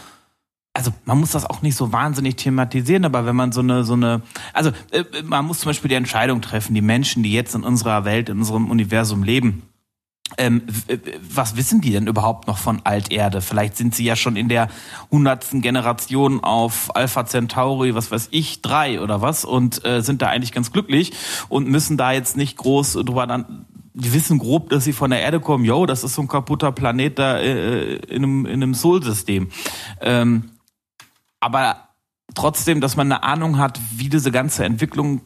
[0.74, 3.93] also man muss das auch nicht so wahnsinnig thematisieren, aber wenn man so eine, so
[3.93, 7.61] eine, also äh, man muss zum Beispiel die Entscheidung treffen, die Menschen, die jetzt in
[7.61, 9.68] unserer Welt, in unserem Universum leben,
[10.38, 10.61] ähm,
[11.34, 13.41] was wissen die denn überhaupt noch von Alterde?
[13.41, 14.69] Vielleicht sind sie ja schon in der
[15.11, 20.27] hundertsten Generation auf Alpha Centauri, was weiß ich, drei oder was und äh, sind da
[20.27, 21.13] eigentlich ganz glücklich
[21.49, 23.65] und müssen da jetzt nicht groß drüber dann.
[23.93, 25.65] Die wissen grob, dass sie von der Erde kommen.
[25.65, 29.49] Yo, das ist so ein kaputter Planet da äh, in einem, in einem Sol-System.
[29.99, 30.51] Ähm,
[31.39, 31.89] aber
[32.36, 35.21] trotzdem, dass man eine Ahnung hat, wie diese ganze Entwicklung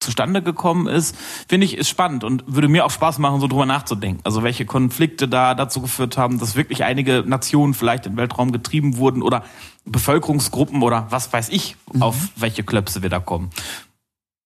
[0.00, 1.14] zustande gekommen ist,
[1.46, 4.20] finde ich, ist spannend und würde mir auch Spaß machen, so drüber nachzudenken.
[4.24, 8.50] Also welche Konflikte da dazu geführt haben, dass wirklich einige Nationen vielleicht in den Weltraum
[8.50, 9.44] getrieben wurden oder
[9.84, 12.02] Bevölkerungsgruppen oder was weiß ich, mhm.
[12.02, 13.50] auf welche Klöpse wir da kommen.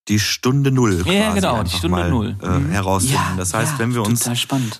[0.08, 1.02] Die Stunde Null.
[1.02, 2.36] Quasi ja, genau, die Stunde mal, Null.
[2.42, 2.70] Äh, mhm.
[2.70, 3.14] herausfinden.
[3.14, 4.28] Ja, das heißt, ja, wenn wir uns,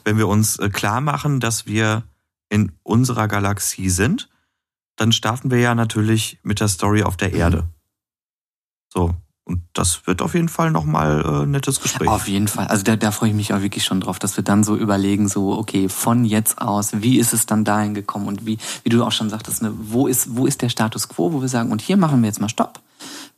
[0.05, 2.03] wenn wir uns äh, klar machen, dass wir
[2.51, 4.29] in unserer Galaxie sind,
[4.97, 7.37] dann starten wir ja natürlich mit der Story auf der mhm.
[7.37, 7.65] Erde.
[8.93, 9.15] So,
[9.47, 12.09] und das wird auf jeden Fall nochmal äh, ein nettes Gespräch.
[12.09, 12.67] Auf jeden Fall.
[12.69, 15.29] Also da, da freue ich mich auch wirklich schon drauf, dass wir dann so überlegen,
[15.29, 19.05] so, okay, von jetzt aus, wie ist es dann dahin gekommen und wie, wie du
[19.05, 21.83] auch schon sagtest, ne, wo ist, wo ist der Status quo, wo wir sagen, und
[21.83, 22.81] hier machen wir jetzt mal Stopp.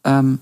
[0.04, 0.38] Ähm,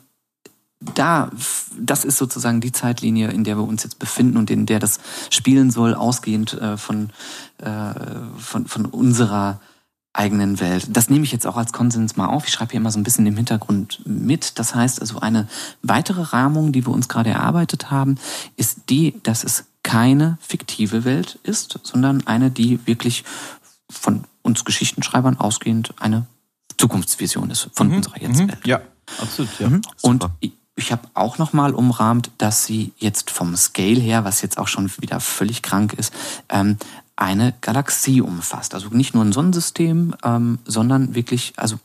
[0.81, 1.31] da,
[1.79, 5.01] das ist sozusagen die Zeitlinie, in der wir uns jetzt befinden und in der das
[5.31, 7.09] spielen soll, ausgehend äh, von,
[7.57, 7.95] äh,
[8.37, 9.61] von, von unserer
[10.15, 10.87] eigenen Welt.
[10.91, 12.47] Das nehme ich jetzt auch als Konsens mal auf.
[12.47, 14.59] Ich schreibe hier immer so ein bisschen im Hintergrund mit.
[14.59, 15.49] Das heißt also, eine
[15.83, 18.17] weitere Rahmung, die wir uns gerade erarbeitet haben,
[18.57, 23.25] ist die, dass es keine fiktive Welt ist, sondern eine, die wirklich
[23.91, 26.27] von uns Geschichtenschreibern ausgehend eine
[26.79, 27.97] Zukunftsvision ist von mhm.
[27.97, 28.65] unserer Jetztwelt.
[28.65, 28.71] Mhm.
[28.71, 28.81] Ja,
[29.21, 29.51] absolut.
[29.59, 29.69] Ja.
[29.69, 29.83] Mhm.
[30.01, 34.59] Und ich, habe auch noch mal umrahmt, dass sie jetzt vom Scale her, was jetzt
[34.59, 36.13] auch schon wieder völlig krank ist,
[36.49, 36.79] ähm,
[37.17, 38.75] eine Galaxie umfasst.
[38.75, 41.79] Also nicht nur ein Sonnensystem, ähm, sondern wirklich also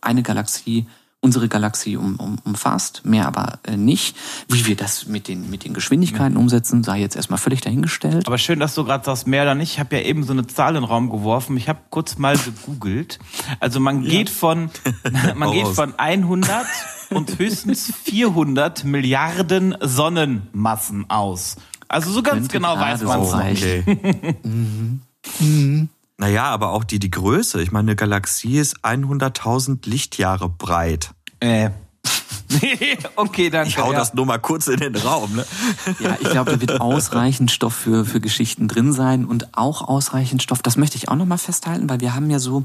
[0.00, 0.86] eine Galaxie
[1.20, 4.16] unsere Galaxie um, um, umfasst, mehr aber äh, nicht.
[4.48, 6.38] Wie wir das mit den, mit den Geschwindigkeiten ja.
[6.38, 8.26] umsetzen, sei jetzt erstmal völlig dahingestellt.
[8.26, 9.72] Aber schön, dass du gerade sagst, mehr oder nicht.
[9.72, 11.56] Ich habe ja eben so eine Zahl in den Raum geworfen.
[11.56, 13.18] Ich habe kurz mal gegoogelt.
[13.58, 14.10] Also man ja.
[14.10, 14.70] geht von
[15.34, 16.66] man geht von 100
[17.10, 21.56] und höchstens 400 Milliarden Sonnenmassen aus.
[21.88, 23.64] Also so ganz genau weiß man es nicht.
[23.88, 24.36] Okay.
[24.42, 25.00] mhm.
[25.40, 25.88] Mhm.
[26.18, 27.62] Naja, aber auch die, die Größe.
[27.62, 31.10] Ich meine, eine Galaxie ist 100.000 Lichtjahre breit.
[31.40, 31.70] Äh,
[33.16, 33.68] okay, danke.
[33.68, 33.98] Ich hau ja.
[33.98, 35.36] das nur mal kurz in den Raum.
[35.36, 35.44] Ne?
[36.00, 40.42] Ja, ich glaube, da wird ausreichend Stoff für, für Geschichten drin sein und auch ausreichend
[40.42, 40.62] Stoff.
[40.62, 42.64] Das möchte ich auch nochmal festhalten, weil wir haben ja so,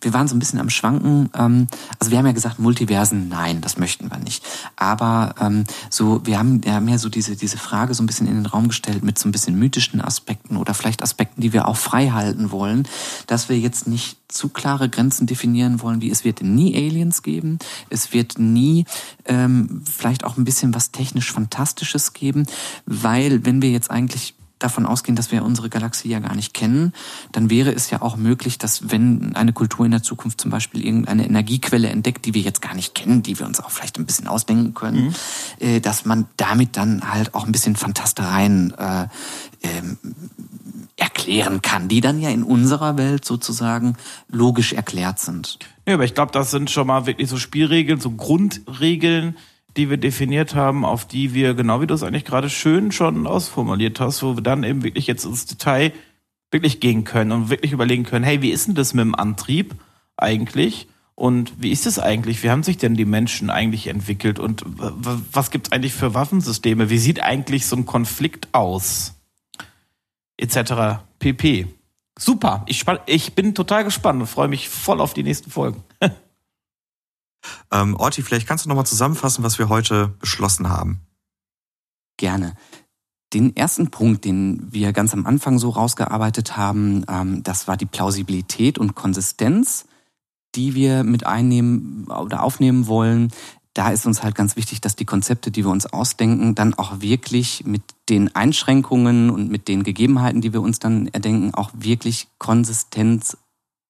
[0.00, 1.30] wir waren so ein bisschen am Schwanken.
[1.34, 1.66] Ähm,
[1.98, 4.44] also wir haben ja gesagt, Multiversen, nein, das möchten wir nicht.
[4.76, 8.34] Aber ähm, so, wir haben ja mehr so diese, diese Frage so ein bisschen in
[8.34, 11.76] den Raum gestellt mit so ein bisschen mythischen Aspekten oder vielleicht Aspekten, die wir auch
[11.76, 12.88] frei halten wollen,
[13.26, 17.58] dass wir jetzt nicht zu klare Grenzen definieren wollen, wie es wird nie Aliens geben,
[17.88, 18.84] es wird nie
[19.28, 22.46] ähm, vielleicht auch ein bisschen was technisch Fantastisches geben,
[22.86, 26.92] weil wenn wir jetzt eigentlich davon ausgehen, dass wir unsere Galaxie ja gar nicht kennen,
[27.32, 30.84] dann wäre es ja auch möglich, dass wenn eine Kultur in der Zukunft zum Beispiel
[30.84, 34.06] irgendeine Energiequelle entdeckt, die wir jetzt gar nicht kennen, die wir uns auch vielleicht ein
[34.06, 35.14] bisschen ausdenken können, mhm.
[35.66, 39.06] äh, dass man damit dann halt auch ein bisschen Fantastereien äh,
[39.62, 39.98] ähm,
[40.96, 43.96] erklären kann, die dann ja in unserer Welt sozusagen
[44.28, 45.58] logisch erklärt sind.
[45.86, 49.36] Ja, aber ich glaube, das sind schon mal wirklich so Spielregeln, so Grundregeln,
[49.78, 53.26] die wir definiert haben, auf die wir, genau wie du es eigentlich gerade schön schon
[53.26, 55.92] ausformuliert hast, wo wir dann eben wirklich jetzt ins Detail
[56.50, 59.74] wirklich gehen können und wirklich überlegen können, hey, wie ist denn das mit dem Antrieb
[60.16, 60.88] eigentlich?
[61.14, 62.42] Und wie ist es eigentlich?
[62.42, 64.38] Wie haben sich denn die Menschen eigentlich entwickelt?
[64.38, 66.90] Und was gibt es eigentlich für Waffensysteme?
[66.90, 69.14] Wie sieht eigentlich so ein Konflikt aus?
[70.38, 71.02] etc.
[71.18, 71.66] pp.
[72.18, 75.84] Super, ich, ich bin total gespannt und freue mich voll auf die nächsten Folgen.
[77.72, 81.00] ähm, Orti, vielleicht kannst du nochmal zusammenfassen, was wir heute beschlossen haben.
[82.16, 82.54] Gerne.
[83.32, 87.86] Den ersten Punkt, den wir ganz am Anfang so rausgearbeitet haben, ähm, das war die
[87.86, 89.86] Plausibilität und Konsistenz,
[90.54, 93.30] die wir mit einnehmen oder aufnehmen wollen
[93.78, 97.00] da ist uns halt ganz wichtig, dass die Konzepte, die wir uns ausdenken, dann auch
[97.00, 102.26] wirklich mit den Einschränkungen und mit den Gegebenheiten, die wir uns dann erdenken, auch wirklich
[102.38, 103.36] konsistent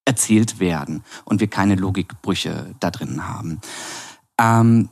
[0.08, 3.60] erzählt werden und wir keine Logikbrüche da drin haben.
[4.40, 4.88] Ähm,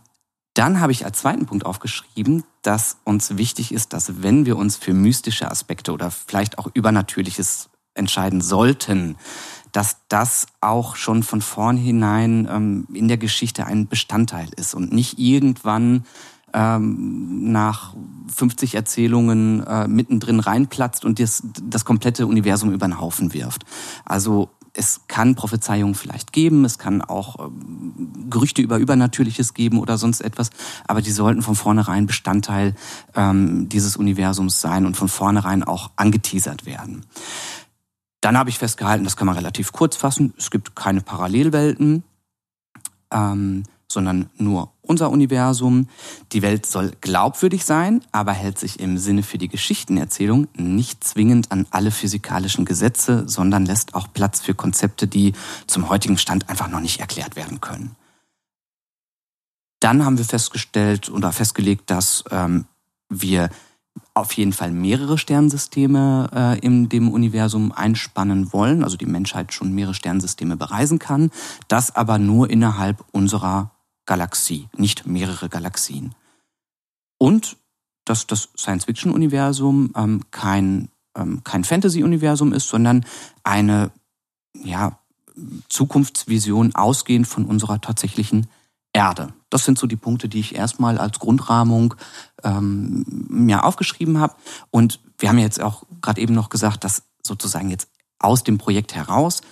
[0.53, 4.77] dann habe ich als zweiten Punkt aufgeschrieben, dass uns wichtig ist, dass wenn wir uns
[4.77, 9.17] für mystische Aspekte oder vielleicht auch Übernatürliches entscheiden sollten,
[9.73, 15.19] dass das auch schon von vornherein ähm, in der Geschichte ein Bestandteil ist und nicht
[15.19, 16.05] irgendwann
[16.55, 17.95] ähm, nach
[18.35, 23.65] 50 Erzählungen äh, mittendrin reinplatzt und das, das komplette Universum über den Haufen wirft.
[24.05, 29.97] Also es kann Prophezeiungen vielleicht geben, es kann auch ähm, Gerüchte über Übernatürliches geben oder
[29.97, 30.51] sonst etwas,
[30.87, 32.75] aber die sollten von vornherein Bestandteil
[33.15, 37.07] ähm, dieses Universums sein und von vornherein auch angeteasert werden.
[38.21, 42.05] Dann habe ich festgehalten, das kann man relativ kurz fassen, es gibt keine Parallelwelten,
[43.11, 45.89] ähm, sondern nur unser Universum.
[46.33, 51.53] Die Welt soll glaubwürdig sein, aber hält sich im Sinne für die Geschichtenerzählung nicht zwingend
[51.53, 55.33] an alle physikalischen Gesetze, sondern lässt auch Platz für Konzepte, die
[55.67, 57.97] zum heutigen Stand einfach noch nicht erklärt werden können.
[59.81, 62.65] Dann haben wir festgestellt oder festgelegt, dass ähm,
[63.09, 63.51] wir
[64.15, 69.75] auf jeden Fall mehrere Sternensysteme äh, in dem Universum einspannen wollen, also die Menschheit schon
[69.75, 71.31] mehrere Sternensysteme bereisen kann,
[71.69, 73.71] das aber nur innerhalb unserer
[74.07, 76.15] Galaxie, nicht mehrere Galaxien.
[77.19, 77.57] Und
[78.05, 83.05] dass das Science-Fiction-Universum ähm, kein, ähm, kein Fantasy-Universum ist, sondern
[83.43, 83.91] eine
[84.55, 84.99] ja,
[85.69, 88.47] Zukunftsvision ausgehend von unserer tatsächlichen
[88.93, 89.35] Erde.
[89.51, 91.95] Das sind so die Punkte, die ich erstmal als Grundrahmung
[92.43, 94.37] ähm, mir aufgeschrieben habe.
[94.71, 97.89] Und wir haben jetzt auch gerade eben noch gesagt, dass sozusagen jetzt
[98.19, 99.43] aus dem Projekt heraus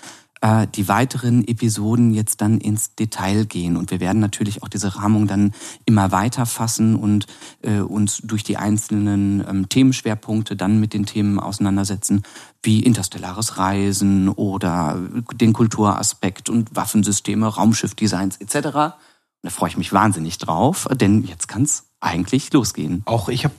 [0.44, 3.78] äh, die weiteren Episoden jetzt dann ins Detail gehen.
[3.78, 5.54] Und wir werden natürlich auch diese Rahmung dann
[5.86, 7.26] immer weiter fassen und
[7.62, 12.24] äh, uns durch die einzelnen ähm, Themenschwerpunkte dann mit den Themen auseinandersetzen,
[12.62, 15.00] wie interstellares Reisen oder
[15.32, 18.96] den Kulturaspekt und Waffensysteme, Raumschiffdesigns etc.
[19.42, 23.00] Da freue ich mich wahnsinnig drauf, denn jetzt kann es eigentlich losgehen.
[23.06, 23.54] Auch ich habe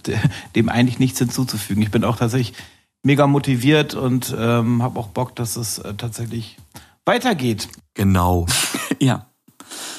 [0.56, 1.82] dem eigentlich nichts hinzuzufügen.
[1.82, 2.54] Ich bin auch tatsächlich
[3.06, 6.58] mega motiviert und ähm, habe auch Bock, dass es äh, tatsächlich
[7.06, 7.70] weitergeht.
[7.94, 8.48] Genau.
[9.00, 9.28] ja.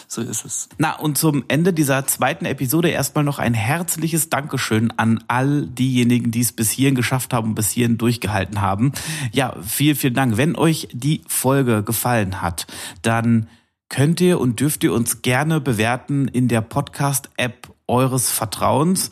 [0.08, 0.68] So ist es.
[0.78, 6.30] Na, und zum Ende dieser zweiten Episode erstmal noch ein herzliches Dankeschön an all diejenigen,
[6.30, 8.92] die es bis hierhin geschafft haben, bis hierhin durchgehalten haben.
[9.32, 10.36] Ja, vielen, vielen Dank.
[10.36, 12.66] Wenn euch die Folge gefallen hat,
[13.02, 13.48] dann
[13.88, 19.10] könnt ihr und dürft ihr uns gerne bewerten in der Podcast-App eures Vertrauens.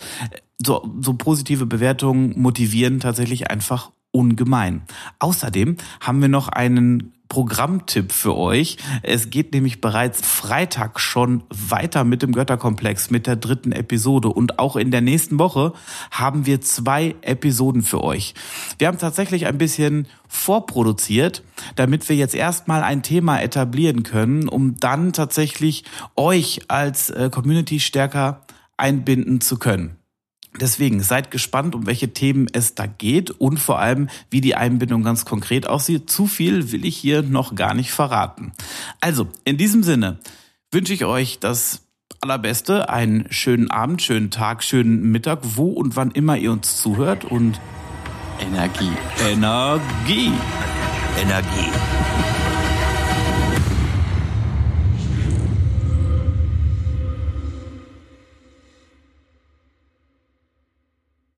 [0.58, 4.82] So, so positive Bewertungen motivieren tatsächlich einfach ungemein.
[5.18, 8.76] Außerdem haben wir noch einen Programmtipp für euch.
[9.02, 14.28] Es geht nämlich bereits Freitag schon weiter mit dem Götterkomplex, mit der dritten Episode.
[14.28, 15.72] Und auch in der nächsten Woche
[16.12, 18.34] haben wir zwei Episoden für euch.
[18.78, 21.42] Wir haben tatsächlich ein bisschen vorproduziert,
[21.74, 25.84] damit wir jetzt erstmal ein Thema etablieren können, um dann tatsächlich
[26.14, 28.42] euch als äh, Community stärker
[28.76, 29.96] einbinden zu können.
[30.60, 35.02] Deswegen seid gespannt, um welche Themen es da geht und vor allem, wie die Einbindung
[35.02, 36.08] ganz konkret aussieht.
[36.08, 38.52] Zu viel will ich hier noch gar nicht verraten.
[39.00, 40.18] Also, in diesem Sinne
[40.70, 41.82] wünsche ich euch das
[42.20, 47.24] Allerbeste, einen schönen Abend, schönen Tag, schönen Mittag, wo und wann immer ihr uns zuhört
[47.24, 47.60] und
[48.40, 48.92] Energie.
[49.20, 50.32] Energie.
[51.20, 52.43] Energie.